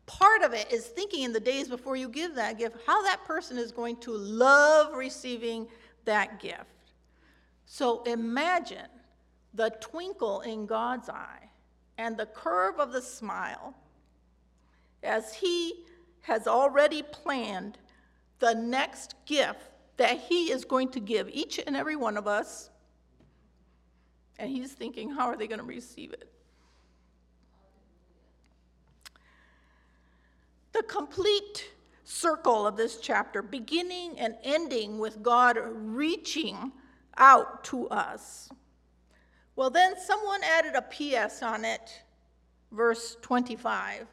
part 0.05 0.43
of 0.43 0.53
it 0.53 0.71
is 0.71 0.85
thinking 0.85 1.23
in 1.23 1.33
the 1.33 1.39
days 1.39 1.67
before 1.67 1.95
you 1.95 2.09
give 2.09 2.35
that 2.35 2.57
gift 2.57 2.77
how 2.85 3.01
that 3.03 3.25
person 3.25 3.57
is 3.57 3.71
going 3.71 3.97
to 3.97 4.11
love 4.11 4.93
receiving 4.93 5.67
that 6.05 6.39
gift. 6.39 6.65
So 7.65 8.03
imagine 8.03 8.87
the 9.53 9.71
twinkle 9.81 10.41
in 10.41 10.65
God's 10.65 11.09
eye 11.09 11.49
and 11.97 12.17
the 12.17 12.27
curve 12.27 12.79
of 12.79 12.91
the 12.91 13.01
smile 13.01 13.75
as 15.03 15.33
He 15.33 15.85
has 16.21 16.47
already 16.47 17.01
planned 17.01 17.77
the 18.39 18.53
next 18.53 19.15
gift 19.25 19.69
that 19.97 20.19
He 20.19 20.51
is 20.51 20.65
going 20.65 20.89
to 20.89 20.99
give 20.99 21.29
each 21.29 21.59
and 21.65 21.75
every 21.75 21.95
one 21.95 22.17
of 22.17 22.27
us. 22.27 22.69
And 24.37 24.49
He's 24.49 24.71
thinking, 24.71 25.11
how 25.11 25.27
are 25.27 25.37
they 25.37 25.47
going 25.47 25.59
to 25.59 25.65
receive 25.65 26.13
it? 26.13 26.31
The 30.71 30.83
complete 30.83 31.69
circle 32.03 32.65
of 32.65 32.77
this 32.77 32.99
chapter, 32.99 33.41
beginning 33.41 34.19
and 34.19 34.35
ending 34.43 34.97
with 34.99 35.21
God 35.21 35.57
reaching 35.61 36.71
out 37.17 37.63
to 37.65 37.87
us. 37.89 38.49
Well, 39.55 39.69
then 39.69 39.95
someone 39.99 40.41
added 40.43 40.75
a 40.75 40.81
PS 40.81 41.43
on 41.43 41.65
it, 41.65 42.01
verse 42.71 43.17
25 43.21 44.07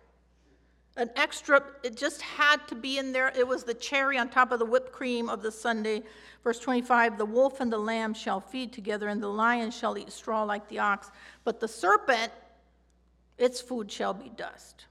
an 0.96 1.10
extra, 1.16 1.62
it 1.82 1.96
just 1.96 2.22
had 2.22 2.66
to 2.68 2.74
be 2.74 2.98
in 2.98 3.12
there. 3.12 3.30
It 3.36 3.46
was 3.46 3.64
the 3.64 3.74
cherry 3.74 4.16
on 4.18 4.28
top 4.28 4.50
of 4.50 4.58
the 4.58 4.64
whipped 4.64 4.92
cream 4.92 5.28
of 5.28 5.42
the 5.42 5.52
sundae. 5.52 6.02
Verse 6.42 6.58
25 6.58 7.18
The 7.18 7.24
wolf 7.24 7.60
and 7.60 7.72
the 7.72 7.78
lamb 7.78 8.14
shall 8.14 8.40
feed 8.40 8.72
together, 8.72 9.08
and 9.08 9.22
the 9.22 9.28
lion 9.28 9.70
shall 9.70 9.98
eat 9.98 10.10
straw 10.10 10.42
like 10.44 10.68
the 10.68 10.78
ox. 10.78 11.10
But 11.44 11.60
the 11.60 11.68
serpent, 11.68 12.32
its 13.36 13.60
food 13.60 13.90
shall 13.90 14.14
be 14.14 14.30
dust. 14.30 14.86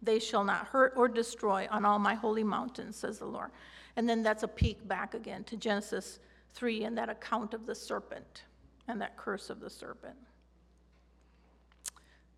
They 0.00 0.18
shall 0.18 0.44
not 0.44 0.66
hurt 0.66 0.94
or 0.96 1.08
destroy 1.08 1.68
on 1.70 1.84
all 1.84 1.98
my 1.98 2.14
holy 2.14 2.42
mountains, 2.42 2.96
says 2.96 3.18
the 3.18 3.26
Lord. 3.26 3.50
And 3.96 4.08
then 4.08 4.22
that's 4.22 4.42
a 4.42 4.48
peek 4.48 4.88
back 4.88 5.14
again 5.14 5.44
to 5.44 5.56
Genesis 5.56 6.18
3 6.54 6.84
and 6.84 6.98
that 6.98 7.08
account 7.08 7.54
of 7.54 7.66
the 7.66 7.74
serpent 7.74 8.44
and 8.88 9.00
that 9.00 9.16
curse 9.16 9.50
of 9.50 9.60
the 9.60 9.70
serpent. 9.70 10.16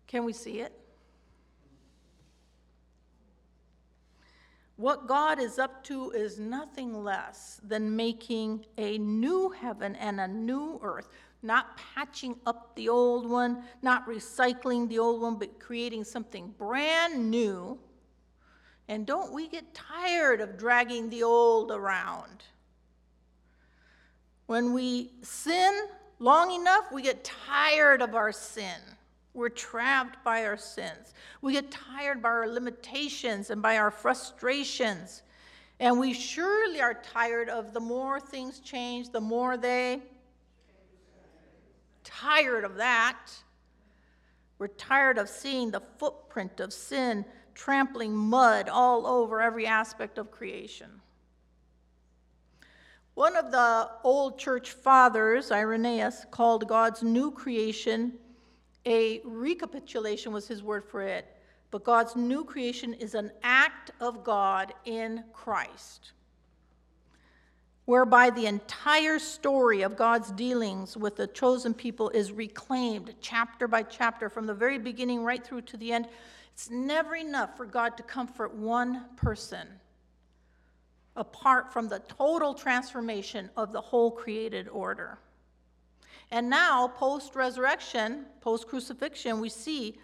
Can 0.07 0.25
we 0.25 0.33
see 0.33 0.59
it? 0.59 0.73
What 4.77 5.07
God 5.07 5.39
is 5.39 5.57
up 5.57 5.83
to 5.85 6.11
is 6.11 6.37
nothing 6.37 7.03
less 7.03 7.61
than 7.63 7.95
making 7.95 8.65
a 8.77 8.97
new 8.97 9.49
heaven 9.49 9.95
and 9.95 10.19
a 10.19 10.27
new 10.27 10.79
earth, 10.83 11.07
not 11.41 11.77
patching 11.77 12.35
up 12.45 12.75
the 12.75 12.89
old 12.89 13.29
one, 13.29 13.63
not 13.81 14.05
recycling 14.05 14.89
the 14.89 14.99
old 14.99 15.21
one, 15.21 15.35
but 15.35 15.59
creating 15.59 16.03
something 16.03 16.53
brand 16.57 17.31
new. 17.31 17.79
And 18.89 19.05
don't 19.05 19.31
we 19.31 19.47
get 19.47 19.73
tired 19.73 20.41
of 20.41 20.57
dragging 20.57 21.09
the 21.09 21.23
old 21.23 21.71
around? 21.71 22.43
When 24.47 24.73
we 24.73 25.13
sin 25.21 25.87
long 26.19 26.53
enough, 26.53 26.91
we 26.91 27.01
get 27.01 27.23
tired 27.23 28.01
of 28.01 28.13
our 28.13 28.31
sin. 28.31 28.94
We're 29.35 29.49
trapped 29.49 30.23
by 30.23 30.45
our 30.45 30.55
sins. 30.55 31.13
We 31.41 31.53
get 31.53 31.69
tired 31.69 32.21
by 32.21 32.29
our 32.29 32.47
limitations 32.47 33.49
and 33.49 33.61
by 33.61 33.77
our 33.77 33.91
frustrations. 33.91 35.23
And 35.79 35.99
we 35.99 36.13
surely 36.13 36.79
are 36.79 36.93
tired 36.93 37.49
of 37.49 37.73
the 37.73 37.81
more 37.81 38.19
things 38.21 38.61
change, 38.61 39.09
the 39.09 39.19
more 39.19 39.57
they. 39.57 40.01
Tired 42.05 42.63
of 42.63 42.75
that. 42.75 43.29
We're 44.57 44.67
tired 44.67 45.17
of 45.17 45.27
seeing 45.27 45.69
the 45.69 45.83
footprint 45.97 46.61
of 46.61 46.71
sin 46.71 47.25
trampling 47.53 48.15
mud 48.15 48.69
all 48.69 49.05
over 49.05 49.41
every 49.41 49.67
aspect 49.67 50.17
of 50.17 50.31
creation. 50.31 51.01
One 53.15 53.35
of 53.35 53.51
the 53.51 53.89
old 54.03 54.39
church 54.39 54.71
fathers, 54.71 55.51
Irenaeus, 55.51 56.25
called 56.31 56.67
God's 56.67 57.03
new 57.03 57.31
creation 57.31 58.13
a 58.85 59.21
recapitulation, 59.23 60.31
was 60.31 60.47
his 60.47 60.63
word 60.63 60.83
for 60.83 61.01
it. 61.01 61.25
But 61.71 61.83
God's 61.83 62.15
new 62.15 62.43
creation 62.43 62.93
is 62.93 63.15
an 63.15 63.31
act 63.43 63.91
of 63.99 64.23
God 64.23 64.73
in 64.85 65.23
Christ, 65.33 66.11
whereby 67.85 68.29
the 68.29 68.45
entire 68.45 69.19
story 69.19 69.81
of 69.81 69.97
God's 69.97 70.31
dealings 70.31 70.95
with 70.95 71.15
the 71.15 71.27
chosen 71.27 71.73
people 71.73 72.09
is 72.11 72.31
reclaimed 72.31 73.15
chapter 73.19 73.67
by 73.67 73.83
chapter 73.83 74.29
from 74.29 74.45
the 74.45 74.53
very 74.53 74.77
beginning 74.77 75.23
right 75.23 75.45
through 75.45 75.61
to 75.63 75.77
the 75.77 75.91
end. 75.91 76.07
It's 76.53 76.69
never 76.69 77.15
enough 77.15 77.57
for 77.57 77.65
God 77.65 77.97
to 77.97 78.03
comfort 78.03 78.53
one 78.53 79.05
person 79.17 79.67
apart 81.15 81.71
from 81.71 81.87
the 81.87 81.99
total 81.99 82.53
transformation 82.53 83.49
of 83.55 83.71
the 83.71 83.81
whole 83.81 84.11
created 84.11 84.67
order. 84.67 85.17
And 86.31 86.49
now, 86.49 86.87
post 86.87 87.35
resurrection, 87.35 88.25
post 88.41 88.67
crucifixion, 88.67 89.39
we 89.39 89.49
see 89.49 89.95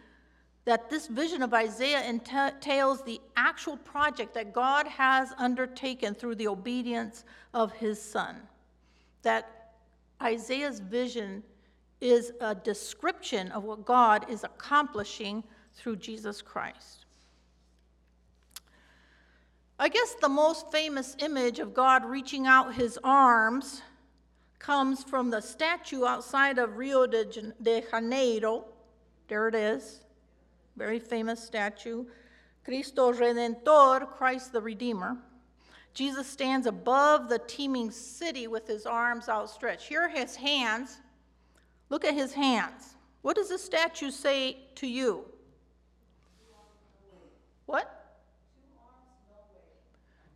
that 0.65 0.89
this 0.89 1.07
vision 1.07 1.41
of 1.41 1.53
Isaiah 1.53 2.03
entails 2.07 3.01
the 3.01 3.19
actual 3.35 3.77
project 3.77 4.33
that 4.35 4.53
God 4.53 4.87
has 4.87 5.33
undertaken 5.37 6.13
through 6.13 6.35
the 6.35 6.47
obedience 6.47 7.23
of 7.53 7.71
his 7.73 7.99
son. 7.99 8.35
That 9.23 9.73
Isaiah's 10.21 10.79
vision 10.79 11.43
is 11.99 12.31
a 12.41 12.53
description 12.53 13.51
of 13.51 13.63
what 13.63 13.85
God 13.85 14.29
is 14.29 14.43
accomplishing 14.43 15.43
through 15.73 15.95
Jesus 15.97 16.41
Christ. 16.41 17.05
I 19.79 19.89
guess 19.89 20.15
the 20.21 20.29
most 20.29 20.71
famous 20.71 21.15
image 21.19 21.57
of 21.57 21.73
God 21.73 22.05
reaching 22.05 22.45
out 22.45 22.75
his 22.75 22.99
arms 23.03 23.81
comes 24.61 25.03
from 25.03 25.31
the 25.31 25.41
statue 25.41 26.05
outside 26.05 26.59
of 26.59 26.77
Rio 26.77 27.07
de 27.07 27.25
Janeiro. 27.89 28.65
There 29.27 29.47
it 29.47 29.55
is, 29.55 30.01
very 30.77 30.99
famous 30.99 31.43
statue. 31.43 32.05
Cristo 32.63 33.11
Redentor, 33.11 34.07
Christ 34.07 34.53
the 34.53 34.61
Redeemer. 34.61 35.17
Jesus 35.93 36.27
stands 36.27 36.67
above 36.67 37.27
the 37.27 37.39
teeming 37.39 37.89
city 37.89 38.47
with 38.47 38.67
his 38.67 38.85
arms 38.85 39.27
outstretched. 39.27 39.87
Here 39.87 40.03
are 40.03 40.09
his 40.09 40.35
hands. 40.35 40.99
Look 41.89 42.05
at 42.05 42.13
his 42.13 42.31
hands. 42.31 42.95
What 43.23 43.35
does 43.35 43.49
the 43.49 43.57
statue 43.57 44.11
say 44.11 44.57
to 44.75 44.87
you? 44.87 45.25
What? 47.65 48.15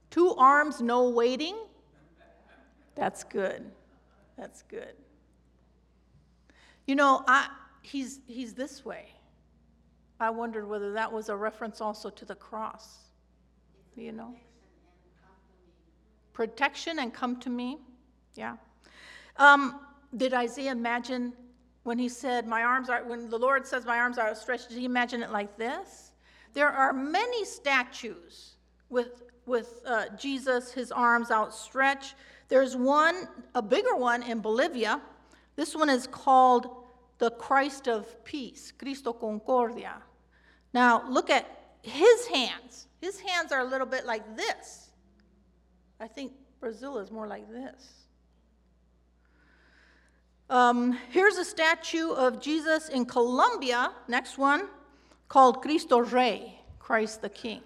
Two 0.10 0.34
arms, 0.36 0.82
no 0.82 1.10
waiting? 1.10 1.56
That's 2.96 3.24
good. 3.24 3.70
That's 4.38 4.64
good. 4.64 4.96
You 6.88 6.96
know, 6.96 7.24
I, 7.28 7.48
he's, 7.82 8.20
he's 8.28 8.54
this 8.54 8.86
way. 8.86 9.10
I 10.20 10.30
wondered 10.30 10.68
whether 10.68 10.94
that 10.94 11.12
was 11.12 11.30
a 11.30 11.36
reference 11.36 11.82
also 11.82 12.10
to 12.10 12.26
the 12.26 12.36
cross. 12.36 13.00
You 13.96 14.12
know? 14.12 14.36
Protection 16.34 17.00
and 17.00 17.14
come 17.14 17.40
to 17.40 17.50
me. 17.50 17.78
Yeah. 18.36 18.58
Um, 19.38 19.80
did 20.16 20.34
Isaiah 20.34 20.72
imagine 20.72 21.34
when 21.84 21.98
he 21.98 22.10
said, 22.10 22.48
My 22.48 22.64
arms 22.64 22.90
are, 22.90 23.04
when 23.04 23.30
the 23.30 23.38
Lord 23.38 23.66
says, 23.66 23.86
My 23.86 24.00
arms 24.00 24.18
are 24.18 24.30
outstretched, 24.30 24.70
did 24.70 24.78
he 24.78 24.86
imagine 24.86 25.24
it 25.24 25.32
like 25.32 25.58
this? 25.58 26.12
There 26.54 26.70
are 26.70 26.94
many 26.94 27.44
statues 27.46 28.56
with, 28.90 29.24
with 29.46 29.82
uh, 29.86 30.06
Jesus, 30.18 30.72
his 30.72 30.92
arms 30.92 31.32
outstretched. 31.32 32.16
There's 32.48 32.76
one, 32.76 33.28
a 33.54 33.62
bigger 33.62 33.96
one 33.96 34.24
in 34.24 34.40
Bolivia. 34.40 35.02
This 35.56 35.76
one 35.76 35.90
is 35.90 36.08
called 36.08 36.68
the 37.18 37.32
Christ 37.32 37.88
of 37.88 38.24
Peace, 38.24 38.72
Cristo 38.78 39.14
Concordia. 39.14 40.02
Now, 40.74 41.04
look 41.10 41.30
at 41.30 41.46
his 41.82 42.28
hands. 42.28 42.88
His 43.02 43.20
hands 43.20 43.52
are 43.52 43.62
a 43.62 43.66
little 43.66 43.88
bit 43.88 44.06
like 44.06 44.36
this. 44.36 44.92
I 46.00 46.08
think 46.08 46.34
Brazil 46.60 46.98
is 46.98 47.12
more 47.12 47.28
like 47.28 47.50
this. 47.50 48.06
Um, 50.50 51.00
here's 51.10 51.38
a 51.38 51.46
statue 51.46 52.12
of 52.12 52.40
Jesus 52.40 52.90
in 52.90 53.06
Colombia, 53.06 53.92
next 54.08 54.38
one, 54.38 54.68
called 55.28 55.62
Cristo 55.62 56.00
Rey, 56.00 56.60
Christ 56.78 57.22
the 57.22 57.30
King, 57.30 57.62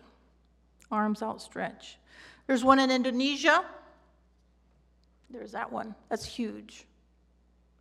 arms 0.89 1.21
outstretched. 1.21 1.97
There's 2.47 2.63
one 2.63 2.79
in 2.79 2.89
Indonesia, 2.89 3.65
there's 5.29 5.51
that 5.51 5.71
one. 5.71 5.95
That's 6.09 6.25
huge. 6.25 6.85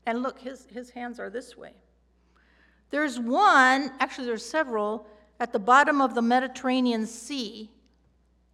And 0.06 0.22
look, 0.22 0.38
his, 0.38 0.66
his 0.72 0.90
hands 0.90 1.20
are 1.20 1.30
this 1.30 1.56
way. 1.56 1.72
There's 2.90 3.18
one, 3.18 3.92
actually, 4.00 4.26
there's 4.26 4.44
several, 4.44 5.06
at 5.40 5.52
the 5.52 5.58
bottom 5.58 6.00
of 6.00 6.14
the 6.14 6.22
Mediterranean 6.22 7.06
Sea 7.06 7.70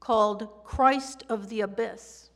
called 0.01 0.49
Christ 0.65 1.25
of 1.29 1.49
the 1.49 1.63
Abyss. 1.63 2.31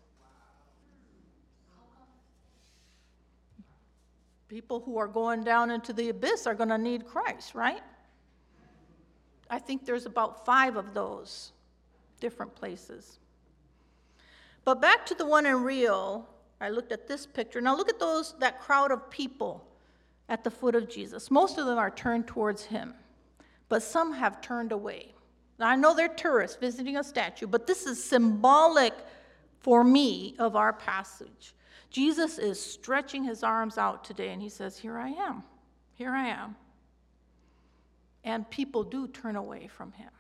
People 4.49 4.81
who 4.81 4.97
are 4.97 5.09
going 5.09 5.45
down 5.45 5.71
into 5.71 5.93
the 5.93 6.09
abyss 6.09 6.47
are 6.47 6.55
going 6.55 6.71
to 6.71 6.79
need 6.79 7.05
Christ, 7.05 7.55
right? 7.55 7.83
I 9.51 9.59
think 9.59 9.85
there's 9.85 10.07
about 10.07 10.47
five 10.47 10.77
of 10.77 10.95
those 10.95 11.53
different 12.19 12.55
places. 12.55 13.19
But 14.65 14.81
back 14.81 15.05
to 15.07 15.15
the 15.15 15.27
one 15.27 15.45
in 15.45 15.63
Rio, 15.63 16.27
I 16.61 16.71
looked 16.71 16.93
at 16.93 17.07
this 17.07 17.27
picture. 17.27 17.61
Now 17.61 17.77
look 17.77 17.89
at 17.89 18.01
those 18.01 18.35
that 18.39 18.61
crowd 18.61 18.91
of 18.91 19.11
people 19.11 19.65
at 20.29 20.45
the 20.45 20.51
foot 20.51 20.75
of 20.75 20.89
Jesus. 20.89 21.31
Most 21.31 21.59
of 21.59 21.67
them 21.67 21.79
are 21.79 21.91
turned 21.91 22.27
towards 22.27 22.65
him, 22.65 22.95
but 23.69 23.83
some 23.83 24.13
have 24.13 24.41
turned 24.41 24.73
away. 24.73 25.15
Now 25.59 25.69
I 25.69 25.77
know 25.77 25.95
they're 25.95 26.09
tourists 26.09 26.57
visiting 26.57 26.97
a 26.97 27.05
statue, 27.05 27.47
but 27.47 27.67
this 27.67 27.87
is 27.87 28.03
symbolic 28.03 28.95
for 29.61 29.83
me 29.85 30.37
of 30.39 30.57
our 30.57 30.73
passage. 30.73 31.55
Jesus 31.91 32.39
is 32.39 32.61
stretching 32.61 33.25
his 33.25 33.43
arms 33.43 33.79
out 33.79 34.05
today 34.05 34.31
and 34.31 34.43
he 34.43 34.49
says, 34.49 34.79
"Here 34.79 34.99
I 34.99 35.09
am. 35.09 35.45
Here 35.95 36.13
I 36.13 36.27
am." 36.27 36.57
And 38.25 38.49
people 38.51 38.85
do 38.85 39.09
turn 39.09 39.37
away 39.37 39.69
from 39.69 39.93
him. 39.93 40.11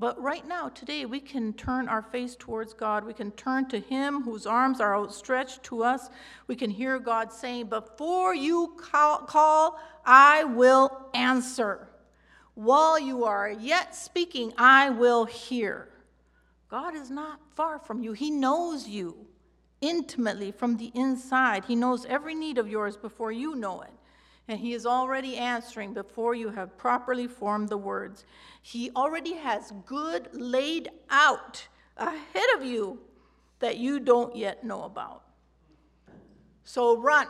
But 0.00 0.20
right 0.22 0.46
now, 0.46 0.68
today, 0.68 1.06
we 1.06 1.18
can 1.18 1.52
turn 1.54 1.88
our 1.88 2.02
face 2.02 2.36
towards 2.38 2.72
God. 2.72 3.04
We 3.04 3.12
can 3.12 3.32
turn 3.32 3.68
to 3.70 3.80
Him 3.80 4.22
whose 4.22 4.46
arms 4.46 4.80
are 4.80 4.96
outstretched 4.96 5.64
to 5.64 5.82
us. 5.82 6.08
We 6.46 6.54
can 6.54 6.70
hear 6.70 7.00
God 7.00 7.32
saying, 7.32 7.66
Before 7.66 8.32
you 8.32 8.76
call, 8.78 9.18
call, 9.18 9.80
I 10.04 10.44
will 10.44 11.08
answer. 11.14 11.88
While 12.54 13.00
you 13.00 13.24
are 13.24 13.50
yet 13.50 13.96
speaking, 13.96 14.52
I 14.56 14.90
will 14.90 15.24
hear. 15.24 15.88
God 16.68 16.94
is 16.94 17.10
not 17.10 17.40
far 17.56 17.80
from 17.80 18.00
you, 18.00 18.12
He 18.12 18.30
knows 18.30 18.86
you 18.86 19.26
intimately 19.80 20.52
from 20.52 20.76
the 20.76 20.92
inside. 20.94 21.64
He 21.64 21.74
knows 21.74 22.04
every 22.06 22.36
need 22.36 22.58
of 22.58 22.68
yours 22.68 22.96
before 22.96 23.32
you 23.32 23.56
know 23.56 23.80
it 23.82 23.97
and 24.48 24.58
He 24.58 24.72
is 24.72 24.86
already 24.86 25.36
answering 25.36 25.92
before 25.92 26.34
you 26.34 26.48
have 26.48 26.76
properly 26.78 27.26
formed 27.26 27.68
the 27.68 27.76
words. 27.76 28.24
He 28.62 28.90
already 28.96 29.34
has 29.34 29.72
good 29.84 30.28
laid 30.32 30.88
out 31.10 31.68
ahead 31.98 32.46
of 32.56 32.64
you 32.64 32.98
that 33.58 33.76
you 33.76 34.00
don't 34.00 34.34
yet 34.34 34.64
know 34.64 34.84
about. 34.84 35.22
So 36.64 36.98
run. 36.98 37.26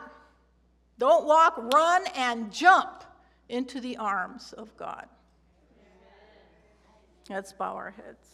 Don't 0.98 1.26
walk, 1.26 1.56
run 1.72 2.04
and 2.16 2.52
jump 2.52 3.04
into 3.48 3.80
the 3.80 3.96
arms 3.96 4.52
of 4.52 4.76
God. 4.76 5.06
Let's 7.30 7.52
bow 7.52 7.74
our 7.74 7.90
heads. 7.90 8.26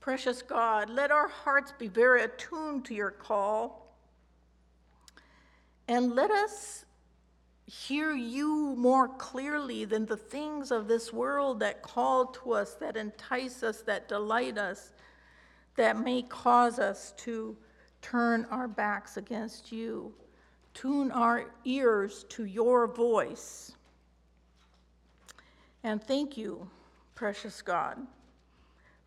Precious 0.00 0.42
God, 0.42 0.90
let 0.90 1.10
our 1.10 1.28
hearts 1.28 1.72
be 1.78 1.86
very 1.86 2.24
attuned 2.24 2.84
to 2.86 2.94
your 2.94 3.12
call 3.12 3.81
and 5.92 6.14
let 6.14 6.30
us 6.30 6.86
hear 7.66 8.14
you 8.14 8.74
more 8.78 9.08
clearly 9.08 9.84
than 9.84 10.06
the 10.06 10.16
things 10.16 10.70
of 10.70 10.88
this 10.88 11.12
world 11.12 11.60
that 11.60 11.82
call 11.82 12.24
to 12.28 12.54
us, 12.54 12.72
that 12.76 12.96
entice 12.96 13.62
us, 13.62 13.82
that 13.82 14.08
delight 14.08 14.56
us. 14.56 14.92
that 15.76 15.98
may 15.98 16.22
cause 16.22 16.78
us 16.78 17.12
to 17.16 17.56
turn 18.02 18.46
our 18.50 18.68
backs 18.68 19.16
against 19.16 19.72
you, 19.72 20.12
tune 20.74 21.10
our 21.10 21.50
ears 21.64 22.24
to 22.28 22.44
your 22.44 22.86
voice. 22.86 23.72
And 25.82 26.02
thank 26.02 26.36
you, 26.36 26.68
precious 27.14 27.62
God, 27.62 27.98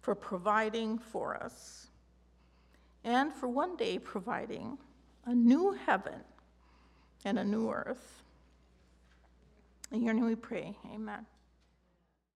for 0.01 0.15
providing 0.15 0.97
for 0.97 1.35
us 1.35 1.87
and 3.03 3.33
for 3.33 3.47
one 3.47 3.75
day 3.75 3.99
providing 3.99 4.77
a 5.25 5.33
new 5.33 5.71
heaven 5.85 6.21
and 7.25 7.39
a 7.39 7.43
new 7.43 7.69
earth. 7.69 8.21
Your 9.91 10.13
name 10.13 10.25
we 10.25 10.35
pray, 10.35 10.77
amen. 10.93 11.25